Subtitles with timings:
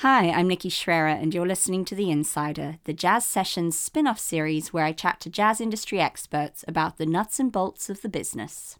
[0.00, 4.18] Hi, I'm Nikki Schrerer, and you're listening to The Insider, the Jazz Sessions spin off
[4.18, 8.10] series where I chat to jazz industry experts about the nuts and bolts of the
[8.10, 8.78] business.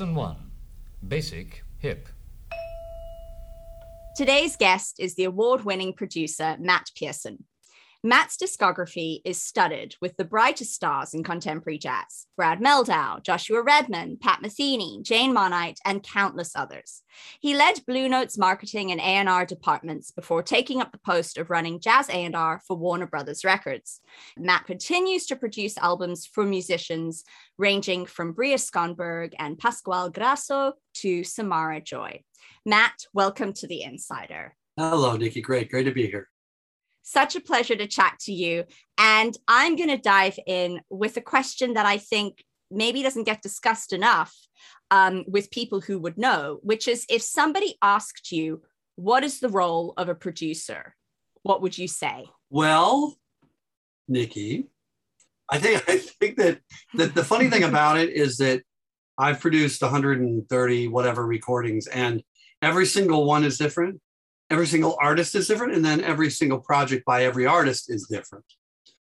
[0.00, 0.36] Lesson 1
[1.08, 2.08] Basic Hip.
[4.16, 7.44] Today's guest is the award winning producer Matt Pierson.
[8.02, 14.16] Matt's discography is studded with the brightest stars in contemporary jazz Brad Mehldau, Joshua Redman,
[14.18, 17.02] Pat Metheny, Jane Monheit, and countless others.
[17.40, 21.78] He led Blue Note's marketing and A&R departments before taking up the post of running
[21.78, 24.00] jazz A&R for Warner Brothers Records.
[24.34, 27.22] Matt continues to produce albums for musicians
[27.58, 32.22] ranging from Bria Skonberg and Pasquale Grasso to Samara Joy.
[32.64, 34.56] Matt, welcome to The Insider.
[34.78, 35.42] Hello, Nikki.
[35.42, 35.70] Great.
[35.70, 36.29] Great to be here.
[37.10, 38.62] Such a pleasure to chat to you.
[38.96, 43.42] And I'm going to dive in with a question that I think maybe doesn't get
[43.42, 44.32] discussed enough
[44.92, 48.62] um, with people who would know, which is if somebody asked you,
[48.94, 50.94] what is the role of a producer?
[51.42, 52.26] What would you say?
[52.48, 53.16] Well,
[54.06, 54.68] Nikki,
[55.48, 56.60] I think I think that,
[56.94, 58.62] that the funny thing about it is that
[59.18, 62.22] I've produced 130 whatever recordings, and
[62.62, 64.00] every single one is different
[64.50, 68.44] every single artist is different and then every single project by every artist is different.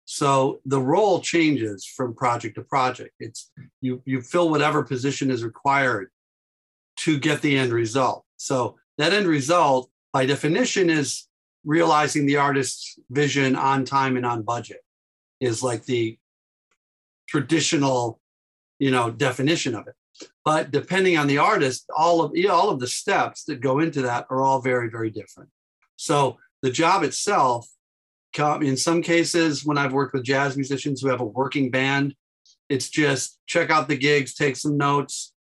[0.06, 3.14] So the role changes from project to project.
[3.20, 6.10] It's you you fill whatever position is required
[6.98, 8.24] to get the end result.
[8.38, 11.28] So that end result by definition is
[11.66, 14.82] realizing the artist's vision on time and on budget
[15.42, 16.18] is like the
[17.28, 18.22] traditional
[18.80, 19.97] you know definition of it
[20.46, 24.26] but depending on the artist, all of all of the steps that go into that
[24.30, 25.50] are all very, very different.
[25.96, 27.68] So the job itself,
[28.62, 32.16] in some cases, when I've worked with jazz musicians who have a working band,
[32.70, 35.34] it's just check out the gigs, take some notes,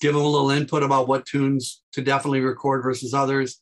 [0.00, 3.60] give them a little input about what tunes to definitely record versus others,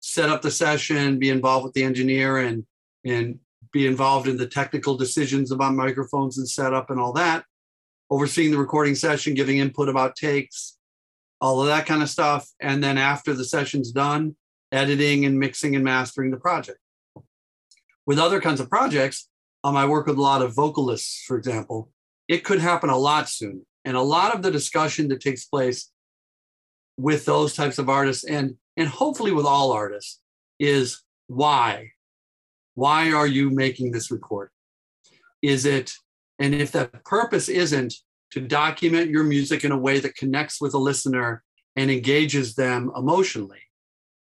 [0.00, 2.64] set up the session, be involved with the engineer, and
[3.04, 3.38] and
[3.72, 7.44] be involved in the technical decisions about microphones and setup and all that
[8.10, 10.78] overseeing the recording session, giving input about takes,
[11.40, 12.48] all of that kind of stuff.
[12.60, 14.36] And then after the session's done,
[14.72, 16.78] editing and mixing and mastering the project.
[18.06, 19.28] With other kinds of projects,
[19.64, 21.90] um, I work with a lot of vocalists, for example.
[22.28, 23.66] It could happen a lot soon.
[23.84, 25.90] And a lot of the discussion that takes place
[26.96, 30.20] with those types of artists and and hopefully with all artists
[30.58, 31.90] is why
[32.74, 34.52] why are you making this recording
[35.42, 35.92] is it
[36.38, 37.94] and if that purpose isn't
[38.32, 41.42] to document your music in a way that connects with a listener
[41.76, 43.60] and engages them emotionally,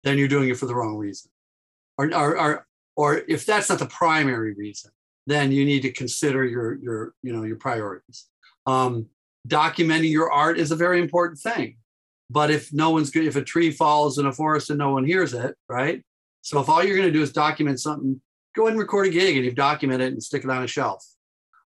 [0.03, 1.31] then you're doing it for the wrong reason.
[1.97, 4.91] Or, or, or, or if that's not the primary reason,
[5.25, 8.27] then you need to consider your, your, you know, your priorities.
[8.65, 9.07] Um,
[9.47, 11.77] documenting your art is a very important thing.
[12.29, 15.05] But if no one's good, if a tree falls in a forest and no one
[15.05, 16.03] hears it, right?
[16.41, 18.21] So if all you're going to do is document something,
[18.55, 20.67] go ahead and record a gig and you document it and stick it on a
[20.67, 21.05] shelf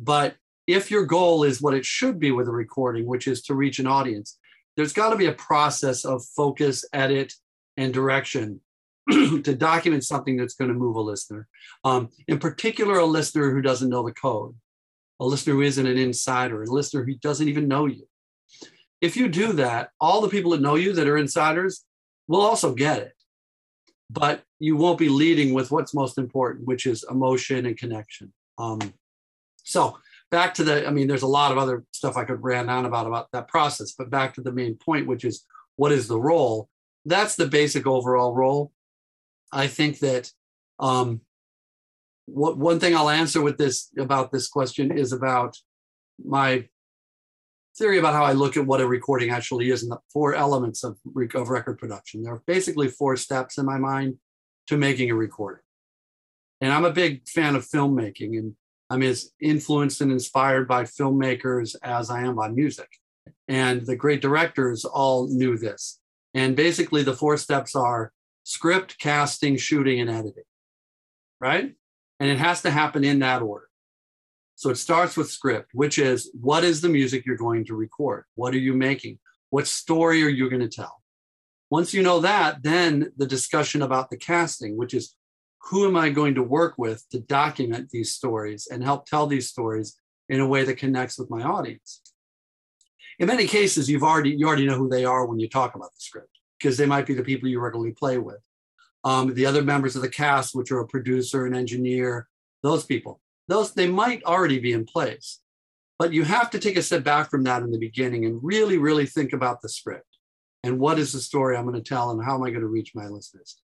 [0.03, 0.37] but
[0.67, 3.79] if your goal is what it should be with a recording, which is to reach
[3.79, 4.39] an audience,
[4.77, 7.33] there's got to be a process of focus, edit,
[7.77, 8.61] and direction
[9.11, 11.47] to document something that's going to move a listener.
[11.85, 14.55] Um, in particular, a listener who doesn't know the code,
[15.21, 18.09] a listener who isn't an insider, a listener who doesn't even know you.
[19.01, 21.85] If you do that, all the people that know you that are insiders
[22.29, 23.13] will also get it.
[24.11, 28.33] But you won't be leading with what's most important, which is emotion and connection.
[28.59, 28.93] Um,
[29.63, 29.99] so
[30.31, 32.87] back to the, I mean, there's a lot of other stuff I could rant on
[32.87, 35.45] about about that process, but back to the main point, which is
[35.77, 36.69] what is the role?
[37.05, 38.73] That's the basic overall role.
[39.53, 40.31] I think that
[40.79, 41.21] um,
[42.27, 45.57] what one thing I'll answer with this about this question is about
[46.25, 46.69] my
[47.77, 50.85] theory about how I look at what a recording actually is and the four elements
[50.85, 50.99] of,
[51.35, 52.23] of record production.
[52.23, 54.17] There are basically four steps in my mind
[54.69, 55.63] to making a recording.
[56.61, 58.39] And I'm a big fan of filmmaking.
[58.39, 58.55] And
[58.93, 62.91] I'm as influenced and inspired by filmmakers as I am by music.
[63.49, 65.99] And the great directors all knew this.
[66.35, 68.13] And basically, the four steps are
[68.43, 70.45] script, casting, shooting, and editing,
[71.41, 71.73] right?
[72.21, 73.69] And it has to happen in that order.
[74.57, 78.25] So it starts with script, which is what is the music you're going to record?
[78.35, 79.19] What are you making?
[79.49, 81.03] What story are you going to tell?
[81.71, 85.15] Once you know that, then the discussion about the casting, which is
[85.65, 89.49] who am I going to work with to document these stories and help tell these
[89.49, 89.97] stories
[90.29, 92.01] in a way that connects with my audience?
[93.19, 95.93] In many cases, you've already you already know who they are when you talk about
[95.95, 98.39] the script because they might be the people you regularly play with.
[99.05, 102.29] Um, the other members of the cast, which are a producer, an engineer,
[102.63, 105.41] those people, those they might already be in place.
[105.99, 108.79] But you have to take a step back from that in the beginning and really,
[108.79, 110.19] really think about the script
[110.65, 112.67] and what is the story I'm going to tell and how am I going to
[112.67, 113.62] reach my listeners.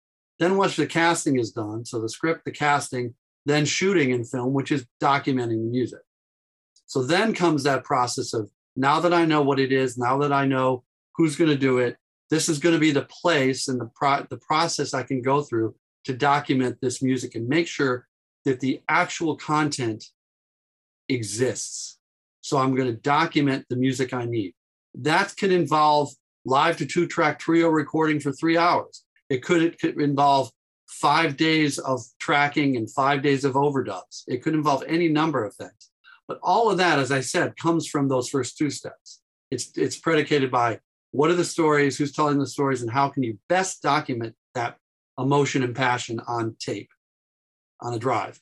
[0.42, 3.14] Then once the casting is done, so the script, the casting,
[3.46, 6.00] then shooting in film, which is documenting the music.
[6.86, 10.32] So then comes that process of now that I know what it is, now that
[10.32, 10.82] I know
[11.14, 11.96] who's going to do it,
[12.28, 15.42] this is going to be the place and the pro- the process I can go
[15.42, 18.08] through to document this music and make sure
[18.44, 20.06] that the actual content
[21.08, 22.00] exists.
[22.40, 24.54] So I'm going to document the music I need.
[24.92, 26.10] That can involve
[26.44, 29.04] live to two track trio recording for three hours.
[29.32, 30.50] It could, it could involve
[30.88, 34.24] five days of tracking and five days of overdubs.
[34.26, 35.90] It could involve any number of things.
[36.28, 39.22] But all of that, as I said, comes from those first two steps.
[39.50, 40.80] It's, it's predicated by
[41.12, 44.76] what are the stories, who's telling the stories, and how can you best document that
[45.18, 46.90] emotion and passion on tape,
[47.80, 48.38] on a drive.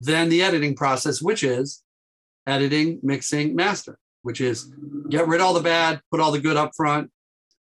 [0.00, 1.82] Then the editing process, which is
[2.46, 4.72] editing, mixing, master, which is
[5.10, 7.10] get rid of all the bad, put all the good up front,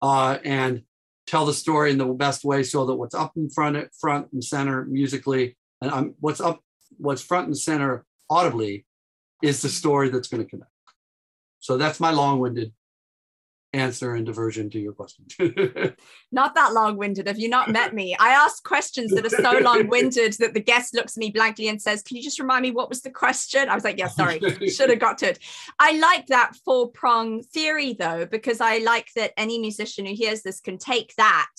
[0.02, 0.82] uh, and
[1.32, 4.44] tell the story in the best way so that what's up in front front and
[4.44, 6.60] center musically and um, what's up
[6.98, 8.84] what's front and center audibly
[9.42, 10.70] is the story that's going to connect.
[11.58, 12.70] So that's my long-winded
[13.72, 15.24] answer and diversion to your question.
[16.32, 17.26] not that long winded.
[17.26, 18.14] Have you not met me?
[18.18, 21.68] I ask questions that are so long winded that the guest looks at me blankly
[21.68, 23.68] and says, Can you just remind me what was the question?
[23.68, 25.38] I was like, Yeah, sorry, should have got to it.
[25.78, 30.42] I like that four prong theory though, because I like that any musician who hears
[30.42, 31.50] this can take that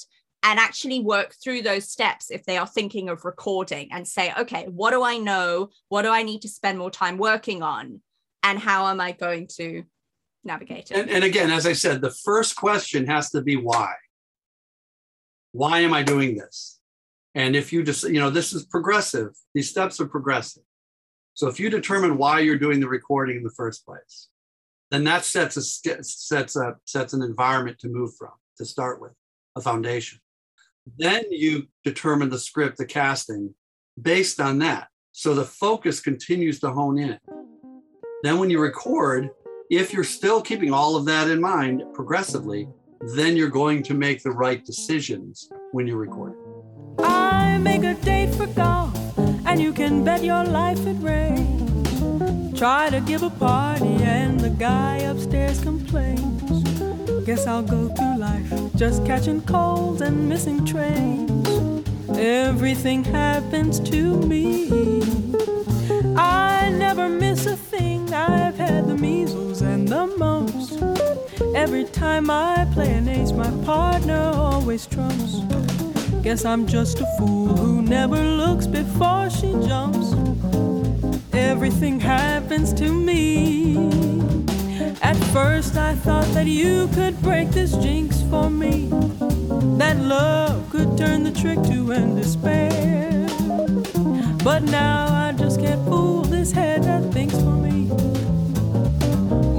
[0.43, 4.65] and actually work through those steps if they are thinking of recording and say, okay,
[4.69, 5.69] what do I know?
[5.87, 8.01] What do I need to spend more time working on?
[8.43, 9.83] And how am I going to
[10.43, 10.91] navigate.
[10.91, 13.93] And, and again, as I said, the first question has to be why.
[15.51, 16.79] Why am I doing this?
[17.35, 19.29] And if you just, you know, this is progressive.
[19.53, 20.63] These steps are progressive.
[21.33, 24.29] So if you determine why you're doing the recording in the first place,
[24.91, 25.63] then that sets a
[26.03, 29.13] sets up sets an environment to move from to start with,
[29.55, 30.19] a foundation.
[30.97, 33.55] Then you determine the script, the casting,
[33.99, 34.89] based on that.
[35.11, 37.19] So the focus continues to hone in.
[38.21, 39.29] Then when you record,
[39.69, 42.67] if you're still keeping all of that in mind progressively,
[43.15, 46.37] then you're going to make the right decisions when you're recording.
[46.99, 48.95] I make a date for golf,
[49.45, 52.57] and you can bet your life it rains.
[52.57, 56.63] Try to give a party, and the guy upstairs complains.
[57.25, 61.87] Guess I'll go through life just catching colds and missing trains.
[62.17, 65.01] Everything happens to me.
[66.15, 67.92] I never miss a thing.
[68.13, 70.77] I've had the measles and the mumps.
[71.55, 75.41] Every time I play an ace, my partner always trumps.
[76.21, 80.13] Guess I'm just a fool who never looks before she jumps.
[81.33, 83.77] Everything happens to me.
[85.01, 88.89] At first, I thought that you could break this jinx for me.
[89.77, 93.27] That love could turn the trick to end despair.
[94.43, 98.12] But now I just can't fool this head that thinks for me.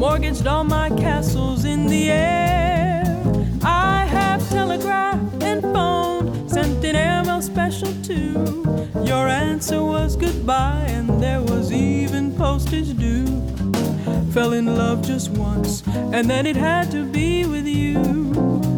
[0.06, 3.04] Mortgaged all my castles in the air.
[3.62, 8.90] I have telegraphed and phoned, sent an airmail special too.
[9.02, 13.24] Your answer was goodbye, and there was even postage due.
[14.34, 15.82] Fell in love just once,
[16.12, 17.96] and then it had to be with you.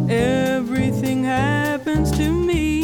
[0.09, 2.76] Everything happens to me.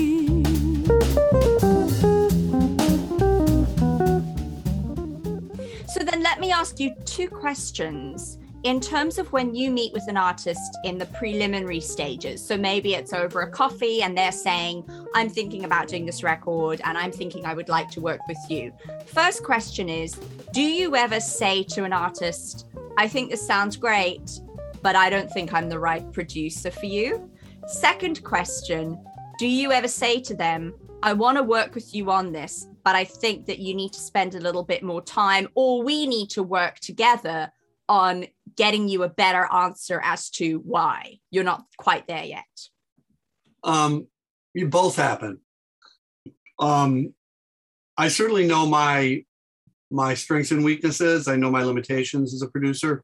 [6.43, 10.97] Me ask you two questions in terms of when you meet with an artist in
[10.97, 12.45] the preliminary stages.
[12.45, 14.85] So maybe it's over a coffee and they're saying,
[15.15, 18.37] I'm thinking about doing this record and I'm thinking I would like to work with
[18.49, 18.73] you.
[19.05, 20.15] First question is
[20.51, 24.41] Do you ever say to an artist, I think this sounds great,
[24.81, 27.31] but I don't think I'm the right producer for you?
[27.67, 29.01] Second question
[29.39, 30.73] Do you ever say to them,
[31.03, 33.99] I want to work with you on this, but I think that you need to
[33.99, 37.51] spend a little bit more time, or we need to work together
[37.89, 38.25] on
[38.55, 42.43] getting you a better answer as to why you're not quite there yet?
[43.63, 44.07] Um,
[44.53, 45.39] you both happen.
[46.59, 47.13] Um,
[47.97, 49.23] I certainly know my
[49.91, 51.27] my strengths and weaknesses.
[51.27, 53.03] I know my limitations as a producer.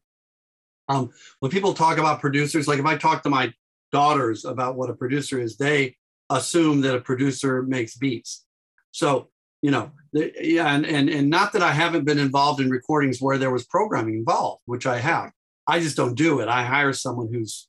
[0.88, 3.52] Um, when people talk about producers, like if I talk to my
[3.92, 5.96] daughters about what a producer is, they
[6.30, 8.44] assume that a producer makes beats.
[8.90, 9.29] So,
[9.62, 13.20] you know, the, yeah, and, and and not that I haven't been involved in recordings
[13.20, 15.30] where there was programming involved, which I have.
[15.66, 16.48] I just don't do it.
[16.48, 17.68] I hire someone who's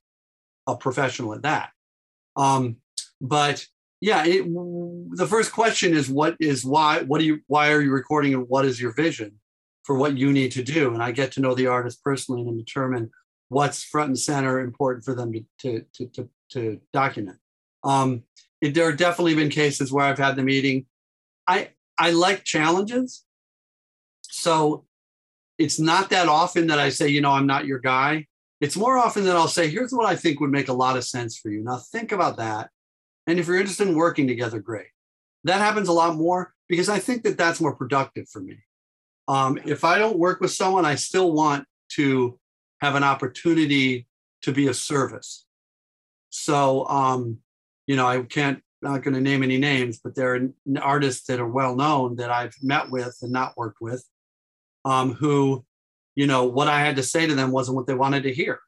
[0.67, 1.69] a professional at that.
[2.35, 2.77] Um,
[3.19, 3.65] but
[3.99, 4.43] yeah, it,
[5.15, 8.47] the first question is what is why what do you why are you recording and
[8.47, 9.39] what is your vision
[9.83, 10.93] for what you need to do?
[10.93, 13.11] And I get to know the artist personally and determine
[13.49, 17.37] what's front and center important for them to to to to, to document.
[17.83, 18.23] Um,
[18.61, 20.85] it, there have definitely been cases where I've had the meeting.
[21.47, 23.23] I I like challenges,
[24.21, 24.85] so
[25.57, 28.27] it's not that often that I say, you know, I'm not your guy.
[28.59, 31.03] It's more often that I'll say, here's what I think would make a lot of
[31.03, 31.63] sense for you.
[31.63, 32.69] Now think about that,
[33.27, 34.87] and if you're interested in working together, great.
[35.43, 38.57] That happens a lot more because I think that that's more productive for me.
[39.27, 42.39] Um, if I don't work with someone, I still want to
[42.81, 44.07] have an opportunity
[44.41, 45.45] to be of service.
[46.29, 47.37] So, um,
[47.87, 50.49] you know, I can't, not going to name any names, but there are
[50.81, 54.03] artists that are well known that I've met with and not worked with,
[54.85, 55.65] um, who,
[56.15, 58.59] you know, what I had to say to them wasn't what they wanted to hear.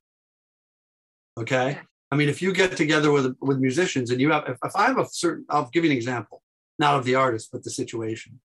[1.38, 1.79] Okay.
[2.12, 4.86] I mean, if you get together with with musicians and you have, if, if I
[4.86, 6.43] have a certain, I'll give you an example,
[6.77, 8.39] not of the artist, but the situation.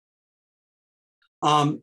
[1.42, 1.82] Um,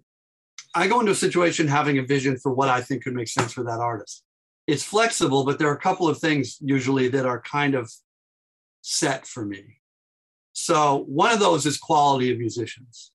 [0.74, 3.52] I go into a situation having a vision for what I think could make sense
[3.52, 4.22] for that artist.
[4.66, 7.92] It's flexible, but there are a couple of things usually that are kind of
[8.82, 9.78] set for me.
[10.52, 13.12] So one of those is quality of musicians.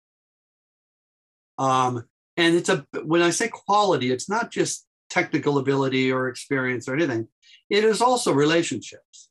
[1.60, 2.06] Um,
[2.36, 6.96] and it's a when I say quality, it's not just technical ability or experience or
[6.96, 7.28] anything.
[7.70, 9.30] It is also relationships.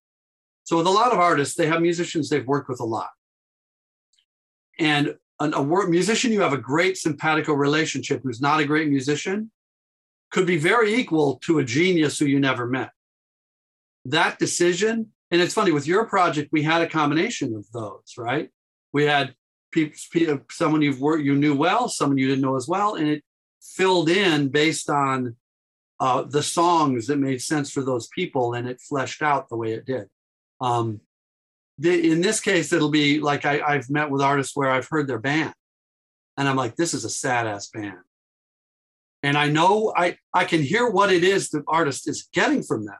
[0.64, 3.10] So with a lot of artists, they have musicians they've worked with a lot.
[4.78, 9.50] And an, a musician you have a great simpatico relationship who's not a great musician
[10.32, 12.90] could be very equal to a genius who you never met.
[14.04, 18.48] That decision, and it's funny with your project, we had a combination of those, right?
[18.94, 19.34] We had
[20.48, 23.22] someone you've worked, you knew well, someone you didn't know as well, and it
[23.60, 25.36] filled in based on
[26.00, 29.74] uh, the songs that made sense for those people, and it fleshed out the way
[29.74, 30.06] it did.
[30.62, 31.02] Um,
[31.76, 35.06] the, in this case, it'll be like I, I've met with artists where I've heard
[35.06, 35.52] their band,
[36.38, 37.98] and I'm like, this is a sad ass band.
[39.22, 42.86] And I know I, I can hear what it is the artist is getting from
[42.86, 42.96] them.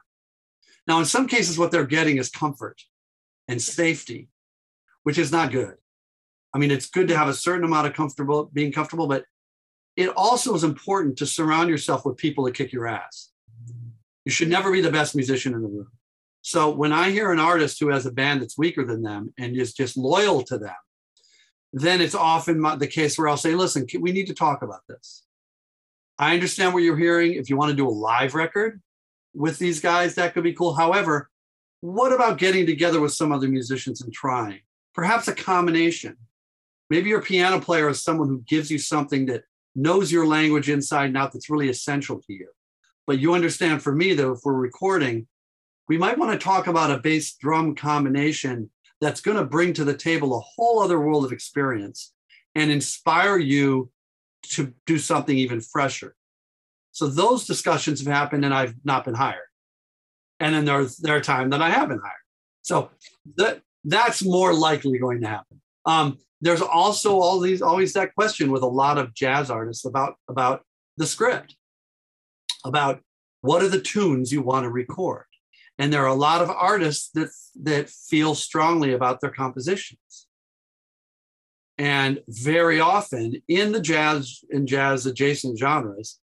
[0.87, 2.81] Now, in some cases, what they're getting is comfort
[3.47, 4.29] and safety,
[5.03, 5.75] which is not good.
[6.53, 9.25] I mean, it's good to have a certain amount of comfortable being comfortable, but
[9.97, 13.31] it also is important to surround yourself with people that kick your ass.
[14.25, 15.91] You should never be the best musician in the room.
[16.41, 19.55] So when I hear an artist who has a band that's weaker than them and
[19.55, 20.75] is just loyal to them,
[21.73, 25.25] then it's often the case where I'll say, listen, we need to talk about this.
[26.17, 27.33] I understand what you're hearing.
[27.33, 28.81] If you want to do a live record
[29.37, 30.73] with these guys, that could be cool.
[30.73, 31.29] However,
[31.81, 34.61] what about getting together with some other musicians and trying?
[34.95, 36.17] Perhaps a combination.
[36.89, 39.43] Maybe your piano player is someone who gives you something that
[39.75, 42.47] knows your language inside and out that's really essential to you.
[43.05, 45.27] But you understand for me, though, if we're recording,
[45.87, 49.85] we might want to talk about a bass drum combination that's going to bring to
[49.85, 52.11] the table a whole other world of experience
[52.55, 53.91] and inspire you
[54.43, 56.15] to do something even fresher.
[56.97, 59.47] So those discussions have happened and I've not been hired.
[60.39, 62.25] And then there's there are times that I have been hired.
[62.63, 62.89] So
[63.35, 65.61] that that's more likely going to happen.
[65.85, 70.15] Um, there's also all these always that question with a lot of jazz artists about
[70.27, 70.63] about
[70.97, 71.55] the script,
[72.65, 73.01] about
[73.41, 75.25] what are the tunes you want to record
[75.77, 77.29] and there are a lot of artists that
[77.61, 80.27] that feel strongly about their compositions
[81.77, 86.19] and very often in the jazz and jazz adjacent genres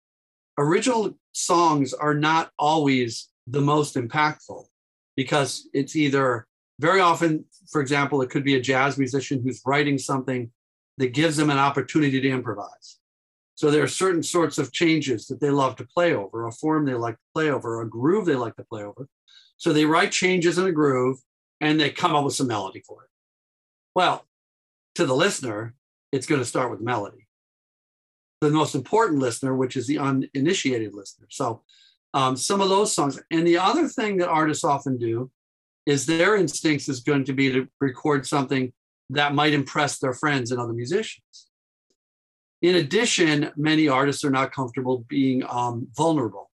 [0.58, 4.66] original songs are not always the most impactful
[5.16, 6.48] because it's either
[6.80, 10.52] very often for example it could be a jazz musician who's writing something
[10.98, 13.00] that gives them an opportunity to improvise
[13.56, 16.86] so there are certain sorts of changes that they love to play over a form
[16.86, 19.08] they like to play over a groove they like to play over
[19.58, 21.20] so they write changes in a groove
[21.62, 23.10] and they come up with some melody for it.
[23.96, 24.26] Well,
[24.96, 25.76] to the listener,
[26.12, 27.23] it's going to start with melody.
[28.44, 31.28] The most important listener, which is the uninitiated listener.
[31.30, 31.64] So
[32.14, 33.18] um, some of those songs.
[33.32, 35.32] And the other thing that artists often do
[35.86, 38.74] is their instincts is going to be to record something
[39.12, 41.48] that might impress their friends and other musicians.
[42.62, 46.52] In addition, many artists are not comfortable being um, vulnerable.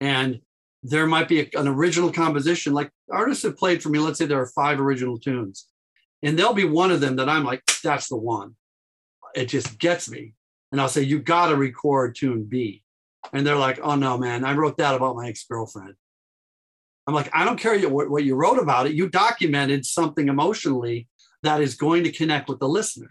[0.00, 0.40] And
[0.84, 2.74] there might be a, an original composition.
[2.74, 5.66] Like artists have played for me, let's say there are five original tunes,
[6.22, 8.54] and there'll be one of them that I'm like, that's the one.
[9.34, 10.34] It just gets me.
[10.72, 12.82] And I'll say, you got to record tune B.
[13.32, 15.94] And they're like, oh no, man, I wrote that about my ex girlfriend.
[17.06, 18.94] I'm like, I don't care what, you wrote about it.
[18.94, 21.08] You documented something emotionally
[21.42, 23.10] that is going to connect with the listener.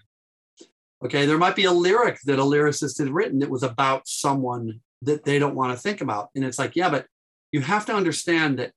[1.03, 4.81] Okay, there might be a lyric that a lyricist has written that was about someone
[5.01, 6.29] that they don't want to think about.
[6.35, 7.05] And it's like, yeah, but
[7.51, 8.71] you have to understand that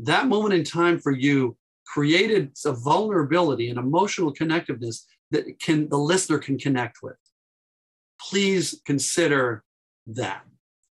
[0.00, 5.98] that moment in time for you created a vulnerability and emotional connectiveness that can the
[5.98, 7.16] listener can connect with.
[8.28, 9.64] Please consider
[10.06, 10.42] that.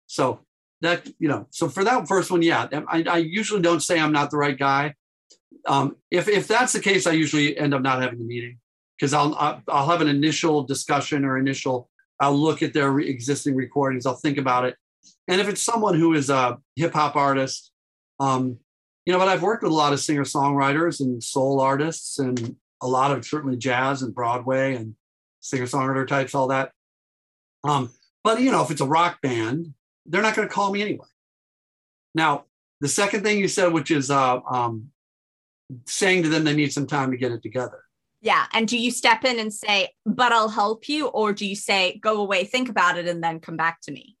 [0.06, 0.40] So
[0.82, 4.12] that you know, so for that first one, yeah, I, I usually don't say I'm
[4.12, 4.94] not the right guy.
[5.66, 8.58] Um, if if that's the case, I usually end up not having the meeting
[8.96, 11.90] because I'll I'll have an initial discussion or initial.
[12.20, 14.06] I'll look at their existing recordings.
[14.06, 14.76] I'll think about it,
[15.28, 17.72] and if it's someone who is a hip hop artist,
[18.20, 18.58] um,
[19.06, 22.56] you know, but I've worked with a lot of singer songwriters and soul artists, and
[22.82, 24.94] a lot of certainly jazz and Broadway and
[25.40, 26.72] singer songwriter types, all that.
[27.66, 27.90] Um,
[28.24, 29.74] but you know, if it's a rock band,
[30.06, 31.06] they're not going to call me anyway.
[32.14, 32.44] Now,
[32.80, 34.90] the second thing you said, which is uh, um,
[35.86, 37.82] saying to them they need some time to get it together.
[38.22, 38.46] Yeah.
[38.52, 41.06] And do you step in and say, but I'll help you?
[41.06, 44.16] Or do you say, go away, think about it, and then come back to me?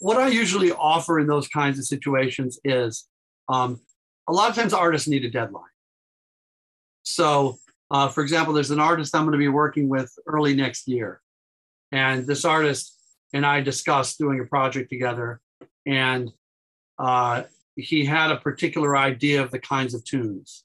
[0.00, 3.08] What I usually offer in those kinds of situations is
[3.48, 3.80] um,
[4.28, 5.64] a lot of times artists need a deadline.
[7.04, 7.58] So,
[7.90, 11.22] uh, for example, there's an artist I'm going to be working with early next year.
[11.92, 12.96] And this artist
[13.32, 15.40] and I discussed doing a project together.
[15.86, 16.30] And
[16.98, 17.44] uh,
[17.76, 20.64] he had a particular idea of the kinds of tunes.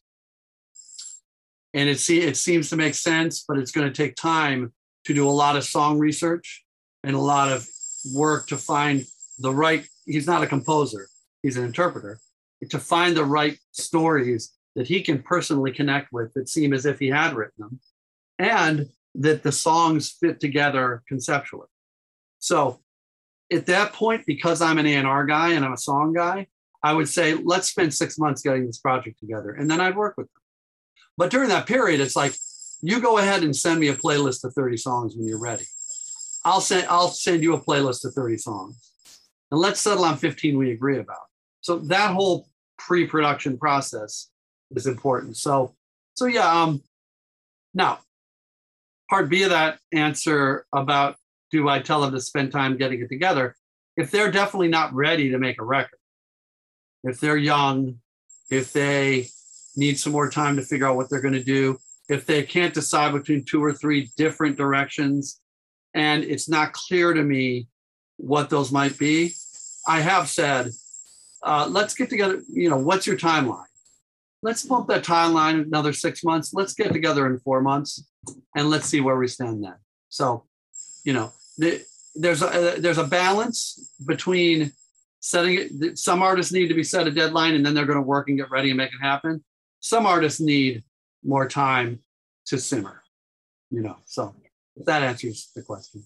[1.73, 4.73] And it, see, it seems to make sense, but it's going to take time
[5.05, 6.63] to do a lot of song research
[7.03, 7.67] and a lot of
[8.13, 9.05] work to find
[9.39, 9.85] the right.
[10.05, 11.07] He's not a composer,
[11.43, 12.19] he's an interpreter.
[12.69, 16.99] To find the right stories that he can personally connect with that seem as if
[16.99, 17.79] he had written them,
[18.37, 21.67] and that the songs fit together conceptually.
[22.39, 22.79] So
[23.51, 26.47] at that point, because I'm an A&R guy and I'm a song guy,
[26.83, 29.51] I would say, let's spend six months getting this project together.
[29.51, 30.41] And then I'd work with them.
[31.17, 32.33] But during that period, it's like,
[32.81, 35.65] you go ahead and send me a playlist of 30 songs when you're ready.
[36.43, 38.91] I'll send I'll send you a playlist of 30 songs.
[39.51, 41.27] And let's settle on 15 we agree about.
[41.61, 42.47] So that whole
[42.79, 44.31] pre-production process
[44.71, 45.37] is important.
[45.37, 45.75] So
[46.15, 46.81] so yeah, um
[47.73, 47.99] now
[49.11, 51.17] part B of that answer about
[51.51, 53.55] do I tell them to spend time getting it together?
[53.97, 55.99] If they're definitely not ready to make a record,
[57.03, 57.97] if they're young,
[58.49, 59.27] if they
[59.75, 62.73] need some more time to figure out what they're going to do, if they can't
[62.73, 65.41] decide between two or three different directions,
[65.93, 67.67] and it's not clear to me
[68.15, 69.33] what those might be,
[69.85, 70.71] I have said,
[71.43, 72.41] uh, let's get together.
[72.49, 73.65] You know, what's your timeline?
[74.41, 76.53] Let's bump that timeline another six months.
[76.53, 78.05] Let's get together in four months,
[78.55, 79.75] and let's see where we stand then.
[80.09, 80.45] So,
[81.03, 81.83] you know, the,
[82.15, 84.71] there's a uh, there's a balance between
[85.19, 85.97] setting it.
[85.97, 88.37] Some artists need to be set a deadline, and then they're going to work and
[88.37, 89.43] get ready and make it happen.
[89.79, 90.83] Some artists need
[91.23, 91.99] more time
[92.47, 93.01] to simmer.
[93.69, 94.35] You know, so
[94.75, 96.05] if that answers the question.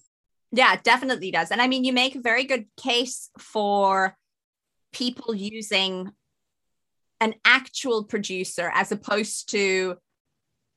[0.52, 1.50] Yeah, definitely does.
[1.50, 4.16] And I mean, you make a very good case for
[4.92, 6.12] people using
[7.20, 9.96] an actual producer as opposed to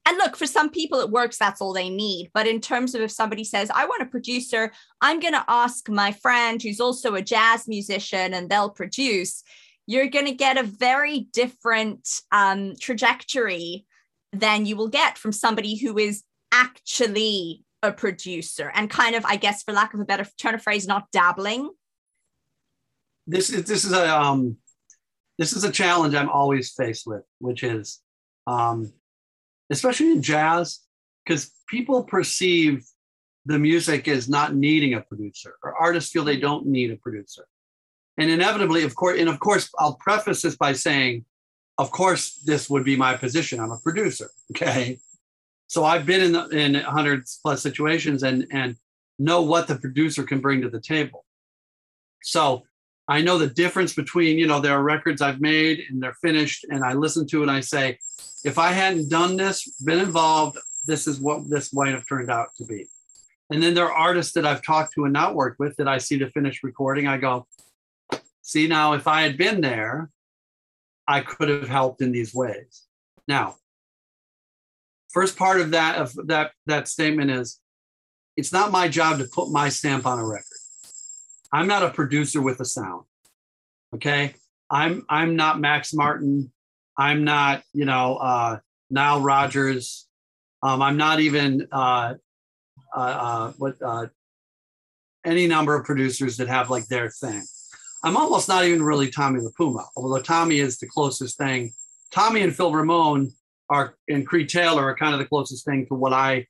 [0.10, 2.32] and look, for some people it works, that's all they need.
[2.34, 5.88] But in terms of if somebody says, I want a producer, I'm going to ask
[5.88, 9.44] my friend who's also a jazz musician and they'll produce,
[9.86, 13.86] you're going to get a very different um, trajectory
[14.34, 19.36] than you will get from somebody who is actually a producer and kind of, I
[19.36, 21.70] guess, for lack of a better turn of phrase, not dabbling.
[23.28, 24.58] This is this is a um,
[25.38, 28.02] this is a challenge I'm always faced with, which is
[28.48, 28.92] um,
[29.70, 30.80] especially in jazz,
[31.26, 32.86] because people perceive
[33.46, 37.46] the music as not needing a producer, or artists feel they don't need a producer.
[38.18, 41.26] And inevitably, of course, and of course, I'll preface this by saying,
[41.78, 43.60] of course, this would be my position.
[43.60, 44.30] I'm a producer.
[44.52, 44.98] Okay.
[45.68, 48.76] So I've been in the, in hundreds plus situations and and
[49.20, 51.26] know what the producer can bring to the table.
[52.24, 52.64] So
[53.08, 56.66] I know the difference between, you know, there are records I've made and they're finished,
[56.70, 58.00] and I listen to it and I say,
[58.44, 62.50] if I hadn't done this, been involved, this is what this might have turned out
[62.58, 62.88] to be.
[63.52, 65.98] And then there are artists that I've talked to and not worked with that I
[65.98, 67.08] see the finished recording.
[67.08, 67.48] I go,
[68.42, 70.10] see, now if I had been there,
[71.08, 72.84] I could have helped in these ways.
[73.28, 73.56] Now,
[75.10, 77.60] first part of that of that that statement is
[78.38, 80.46] it's not my job to put my stamp on a record.
[81.52, 83.06] I'm not a producer with a sound.
[83.96, 84.36] Okay.
[84.70, 86.52] I'm I'm not Max Martin.
[87.00, 88.60] I'm not, you know, uh,
[88.90, 90.06] Nile Rodgers.
[90.62, 92.16] Um, I'm not even uh,
[92.94, 94.08] uh, uh, what uh,
[95.26, 97.42] any number of producers that have like their thing.
[98.04, 101.72] I'm almost not even really Tommy LiPuma, although Tommy is the closest thing.
[102.12, 103.32] Tommy and Phil Ramone
[103.70, 106.48] are and Creed Taylor are kind of the closest thing to what I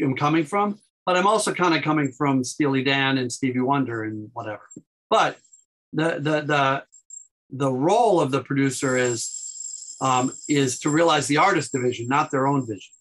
[0.00, 0.78] am coming from.
[1.06, 4.62] But I'm also kind of coming from Steely Dan and Stevie Wonder and whatever.
[5.10, 5.38] But
[5.92, 6.84] the the the
[7.50, 9.37] the role of the producer is
[10.00, 12.92] um, is to realize the artist division, not their own vision.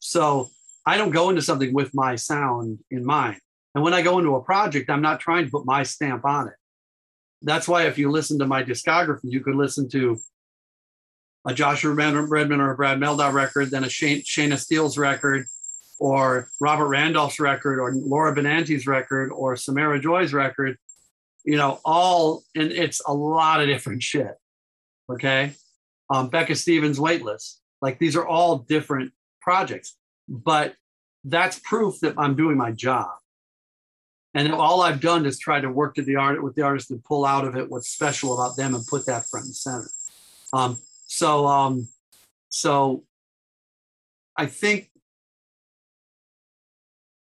[0.00, 0.50] So
[0.86, 3.38] I don't go into something with my sound in mind.
[3.74, 6.48] And when I go into a project, I'm not trying to put my stamp on
[6.48, 6.54] it.
[7.42, 10.18] That's why if you listen to my discography, you could listen to
[11.46, 15.46] a Joshua Redman or a Brad Mehldau record, then a Shane, Shayna Steele's record,
[16.00, 20.76] or Robert Randolph's record, or Laura Benanti's record, or Samara Joy's record.
[21.44, 24.32] You know, all and it's a lot of different shit.
[25.10, 25.52] Okay,
[26.10, 29.96] um, Becca Stevens' Weightless, like these are all different projects,
[30.28, 30.74] but
[31.24, 33.10] that's proof that I'm doing my job.
[34.34, 37.02] And all I've done is try to work to the art with the artist and
[37.02, 39.90] pull out of it what's special about them and put that front and center.
[40.52, 41.88] Um, so, um,
[42.48, 43.04] so
[44.36, 44.90] I think,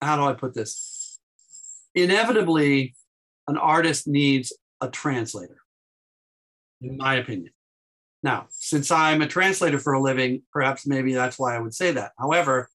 [0.02, 1.20] how do I put this?
[1.96, 2.96] Inevitably,
[3.48, 5.58] an artist needs a translator,
[6.82, 7.52] in my opinion.
[8.24, 11.92] Now, since I'm a translator for a living, perhaps maybe that's why I would say
[11.92, 12.14] that.
[12.18, 12.70] However,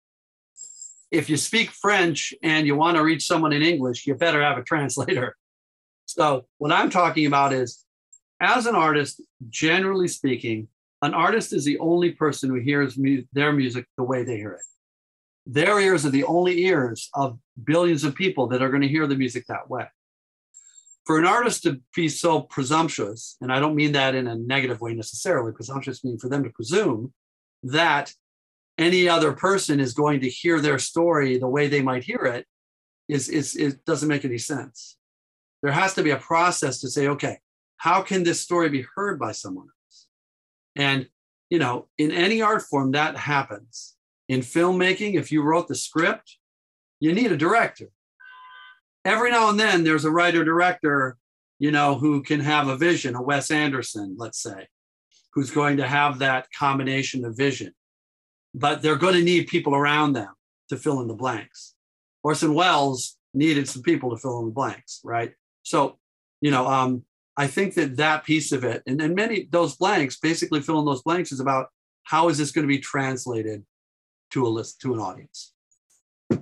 [1.10, 4.58] if you speak French and you want to reach someone in English, you better have
[4.58, 5.34] a translator.
[6.10, 7.84] So, what I'm talking about is
[8.40, 10.68] as an artist, generally speaking,
[11.02, 14.52] an artist is the only person who hears mu- their music the way they hear
[14.52, 14.62] it.
[15.44, 19.06] Their ears are the only ears of billions of people that are going to hear
[19.06, 19.84] the music that way.
[21.08, 24.82] For an artist to be so presumptuous, and I don't mean that in a negative
[24.82, 27.14] way necessarily, presumptuous meaning for them to presume
[27.62, 28.12] that
[28.76, 32.44] any other person is going to hear their story the way they might hear it,
[33.08, 34.98] is, is it doesn't make any sense.
[35.62, 37.38] There has to be a process to say, okay,
[37.78, 40.06] how can this story be heard by someone else?
[40.76, 41.08] and,
[41.48, 43.96] you know, in any art form, that happens.
[44.28, 46.36] In filmmaking, if you wrote the script,
[47.00, 47.88] you need a director.
[49.04, 51.16] Every now and then, there's a writer director,
[51.58, 54.66] you know, who can have a vision, a Wes Anderson, let's say,
[55.32, 57.72] who's going to have that combination of vision.
[58.54, 60.32] But they're going to need people around them
[60.68, 61.74] to fill in the blanks.
[62.22, 65.32] Orson Welles needed some people to fill in the blanks, right?
[65.62, 65.98] So,
[66.40, 67.04] you know, um,
[67.36, 71.02] I think that that piece of it, and then many those blanks, basically filling those
[71.02, 71.68] blanks, is about
[72.02, 73.64] how is this going to be translated
[74.32, 75.52] to a list to an audience.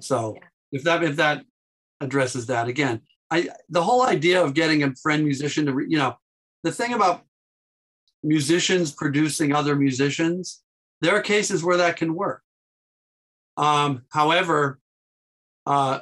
[0.01, 0.49] So yeah.
[0.73, 1.45] if that if that
[2.01, 5.99] addresses that again, I the whole idea of getting a friend musician to re, you
[5.99, 6.17] know
[6.63, 7.23] the thing about
[8.23, 10.63] musicians producing other musicians,
[11.01, 12.43] there are cases where that can work.
[13.57, 14.81] Um, however,
[15.65, 16.01] uh,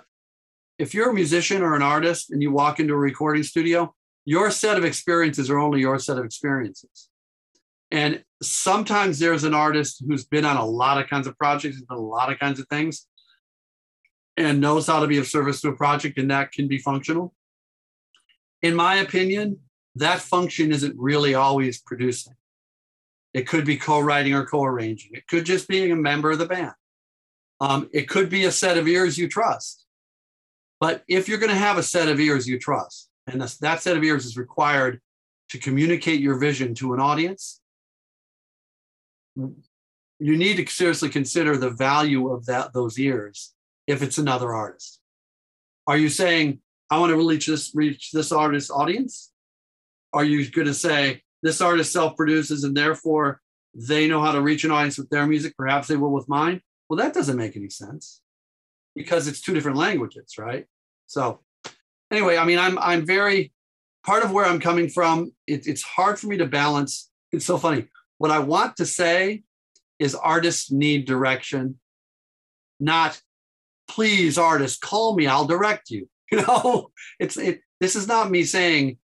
[0.78, 4.50] if you're a musician or an artist and you walk into a recording studio, your
[4.50, 7.08] set of experiences are only your set of experiences.
[7.90, 11.98] And sometimes there's an artist who's been on a lot of kinds of projects, done
[11.98, 13.06] a lot of kinds of things,
[14.36, 17.34] and knows how to be of service to a project, and that can be functional.
[18.62, 19.60] In my opinion,
[19.96, 22.34] that function isn't really always producing.
[23.32, 25.12] It could be co-writing or co-arranging.
[25.14, 26.72] It could just be a member of the band.
[27.60, 29.86] Um, it could be a set of ears you trust.
[30.80, 33.96] But if you're going to have a set of ears you trust, and that set
[33.96, 35.00] of ears is required
[35.50, 37.60] to communicate your vision to an audience,
[39.36, 43.54] you need to seriously consider the value of that those ears
[43.86, 45.00] if it's another artist.
[45.86, 49.32] Are you saying, I want to reach this reach this artist's audience?
[50.12, 53.40] Are you going to say this artist self-produces and therefore
[53.74, 56.60] they know how to reach an audience with their music, perhaps they will with mine?
[56.88, 58.22] Well, that doesn't make any sense
[58.94, 60.66] because it's two different languages, right?
[61.06, 61.40] So
[62.10, 63.52] anyway, I mean, I'm I'm very
[64.06, 65.32] part of where I'm coming from.
[65.46, 67.10] It, it's hard for me to balance.
[67.32, 67.88] It's so funny.
[68.18, 69.42] What I want to say
[69.98, 71.78] is artists need direction,
[72.78, 73.20] not
[73.88, 76.08] please artists call me i'll direct you.
[76.32, 78.98] You know it's it this is not me saying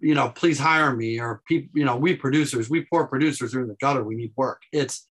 [0.00, 3.62] you know please hire me or people you know we producers we poor producers are
[3.62, 4.60] in the gutter we need work.
[4.72, 5.08] It's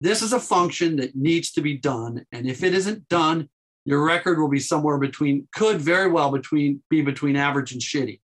[0.00, 3.48] this is a function that needs to be done and if it isn't done
[3.84, 8.20] your record will be somewhere between could very well between be between average and shitty.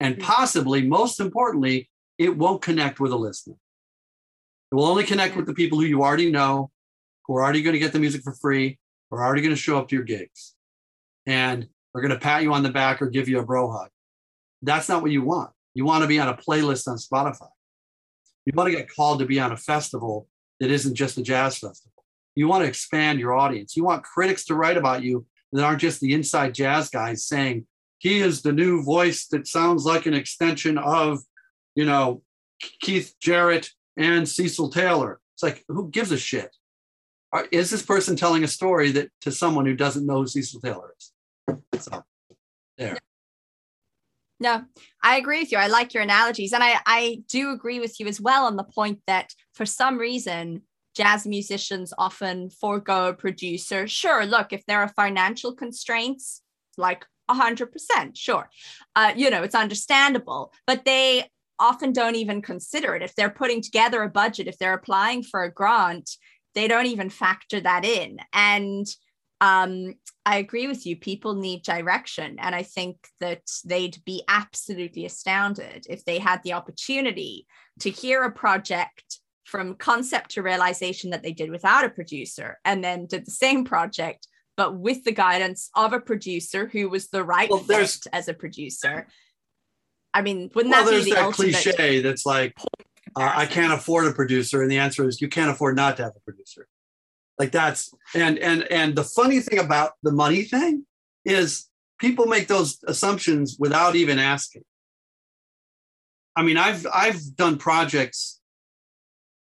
[0.00, 0.22] And hmm.
[0.22, 3.56] possibly most importantly it won't connect with a listener.
[4.72, 6.70] It will only connect with the people who you already know
[7.26, 8.78] who are already going to get the music for free
[9.10, 10.54] are already going to show up to your gigs
[11.26, 13.88] and are going to pat you on the back or give you a bro hug
[14.62, 17.48] that's not what you want you want to be on a playlist on spotify
[18.44, 20.26] you want to get called to be on a festival
[20.60, 21.98] that isn't just a jazz festival
[22.38, 23.76] you want to expand your audience.
[23.76, 27.66] You want critics to write about you that aren't just the inside jazz guys saying,
[27.98, 31.18] he is the new voice that sounds like an extension of,
[31.74, 32.22] you know,
[32.80, 35.18] Keith Jarrett and Cecil Taylor.
[35.34, 36.54] It's like, who gives a shit?
[37.52, 40.94] Is this person telling a story that to someone who doesn't know who Cecil Taylor
[40.98, 41.12] is?
[41.82, 42.02] So,
[42.76, 42.98] there.
[44.40, 44.64] No,
[45.02, 45.58] I agree with you.
[45.58, 46.52] I like your analogies.
[46.52, 49.98] And I, I do agree with you as well on the point that for some
[49.98, 50.62] reason,
[50.94, 53.86] jazz musicians often forego a producer.
[53.86, 56.42] Sure, look, if there are financial constraints,
[56.76, 57.68] like 100%,
[58.14, 58.48] sure.
[58.96, 61.24] Uh, you know, it's understandable, but they
[61.58, 63.02] often don't even consider it.
[63.02, 66.10] If they're putting together a budget, if they're applying for a grant,
[66.54, 68.18] they don't even factor that in.
[68.32, 68.86] And
[69.40, 69.94] um,
[70.26, 70.96] I agree with you.
[70.96, 72.38] People need direction.
[72.38, 77.46] And I think that they'd be absolutely astounded if they had the opportunity
[77.80, 82.84] to hear a project from concept to realization that they did without a producer and
[82.84, 87.24] then did the same project but with the guidance of a producer who was the
[87.24, 89.08] right well, fit as a producer
[90.12, 92.54] i mean wouldn't well, that be the that cliche that's like
[93.18, 96.02] uh, i can't afford a producer and the answer is you can't afford not to
[96.02, 96.66] have a producer
[97.38, 100.84] like that's and and and the funny thing about the money thing
[101.24, 104.62] is people make those assumptions without even asking.
[106.36, 108.40] I mean, I've I've done projects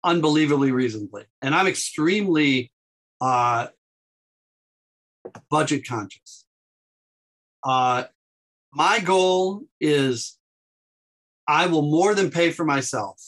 [0.04, 2.72] unbelievably reasonably, and I'm extremely
[3.20, 3.68] uh,
[5.50, 6.46] budget conscious.
[7.64, 8.04] Uh,
[8.72, 10.38] my goal is
[11.46, 13.22] I will more than pay for myself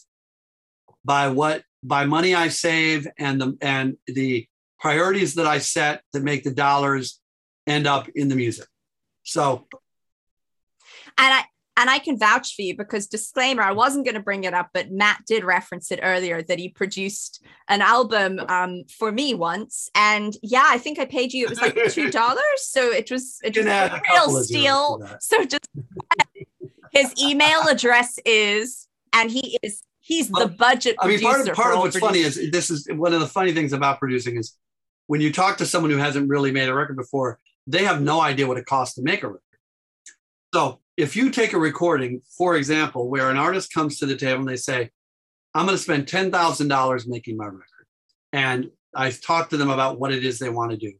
[1.10, 4.46] by what by money I save and the and the
[4.78, 7.20] priorities that I set that make the dollars
[7.66, 8.68] end up in the music.
[9.24, 9.66] So
[11.18, 11.42] and I
[11.76, 14.68] and I can vouch for you because disclaimer, I wasn't going to bring it up,
[14.72, 19.90] but Matt did reference it earlier that he produced an album um, for me once,
[19.96, 21.46] and yeah, I think I paid you.
[21.46, 25.18] It was like two dollars, so it was it was a real steal.
[25.18, 25.68] So just
[26.92, 30.96] his email address is, and he is he's the budget.
[30.98, 33.52] I mean, part of part of what's funny is this is one of the funny
[33.52, 34.56] things about producing is
[35.06, 38.20] when you talk to someone who hasn't really made a record before, they have no
[38.20, 39.40] idea what it costs to make a record.
[40.52, 44.40] So if you take a recording, for example, where an artist comes to the table
[44.40, 44.90] and they say,
[45.54, 47.86] I'm going to spend $10,000 making my record.
[48.32, 50.92] And I've talked to them about what it is they want to do.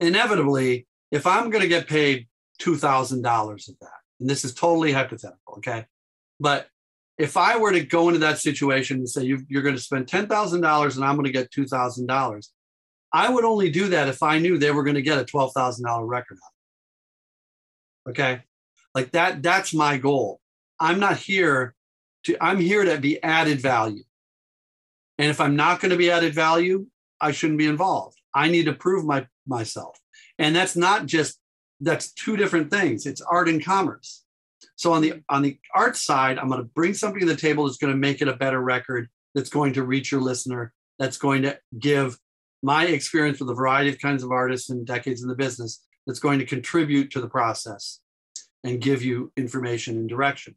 [0.00, 2.28] Inevitably, if I'm going to get paid
[2.62, 3.88] $2,000 of that,
[4.20, 5.84] and this is totally hypothetical, okay?
[6.40, 6.68] But
[7.18, 10.06] if I were to go into that situation and say, you, are going to spend
[10.06, 12.48] $10,000 and I'm going to get $2,000,
[13.12, 16.08] I would only do that if I knew they were going to get a $12,000
[16.08, 18.10] record out.
[18.10, 18.42] Okay.
[18.94, 20.40] Like that, that's my goal.
[20.80, 21.74] I'm not here
[22.24, 24.02] to, I'm here to be added value.
[25.18, 26.86] And if I'm not going to be added value,
[27.20, 28.18] I shouldn't be involved.
[28.34, 29.98] I need to prove my myself.
[30.38, 31.38] And that's not just
[31.80, 33.06] that's two different things.
[33.06, 34.23] It's art and commerce.
[34.76, 37.64] So on the on the art side, I'm going to bring something to the table
[37.64, 41.18] that's going to make it a better record, that's going to reach your listener, that's
[41.18, 42.18] going to give
[42.62, 46.18] my experience with a variety of kinds of artists and decades in the business, that's
[46.18, 48.00] going to contribute to the process
[48.64, 50.56] and give you information and direction.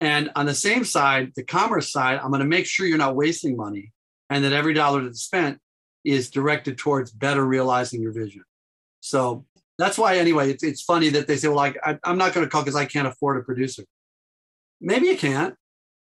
[0.00, 3.16] And on the same side, the commerce side, I'm going to make sure you're not
[3.16, 3.92] wasting money
[4.30, 5.58] and that every dollar that's spent
[6.04, 8.44] is directed towards better realizing your vision.
[9.00, 9.44] So
[9.82, 12.46] that's why, anyway, it's, it's funny that they say, well, like, I, I'm not going
[12.46, 13.84] to call because I can't afford a producer.
[14.80, 15.54] Maybe you can't.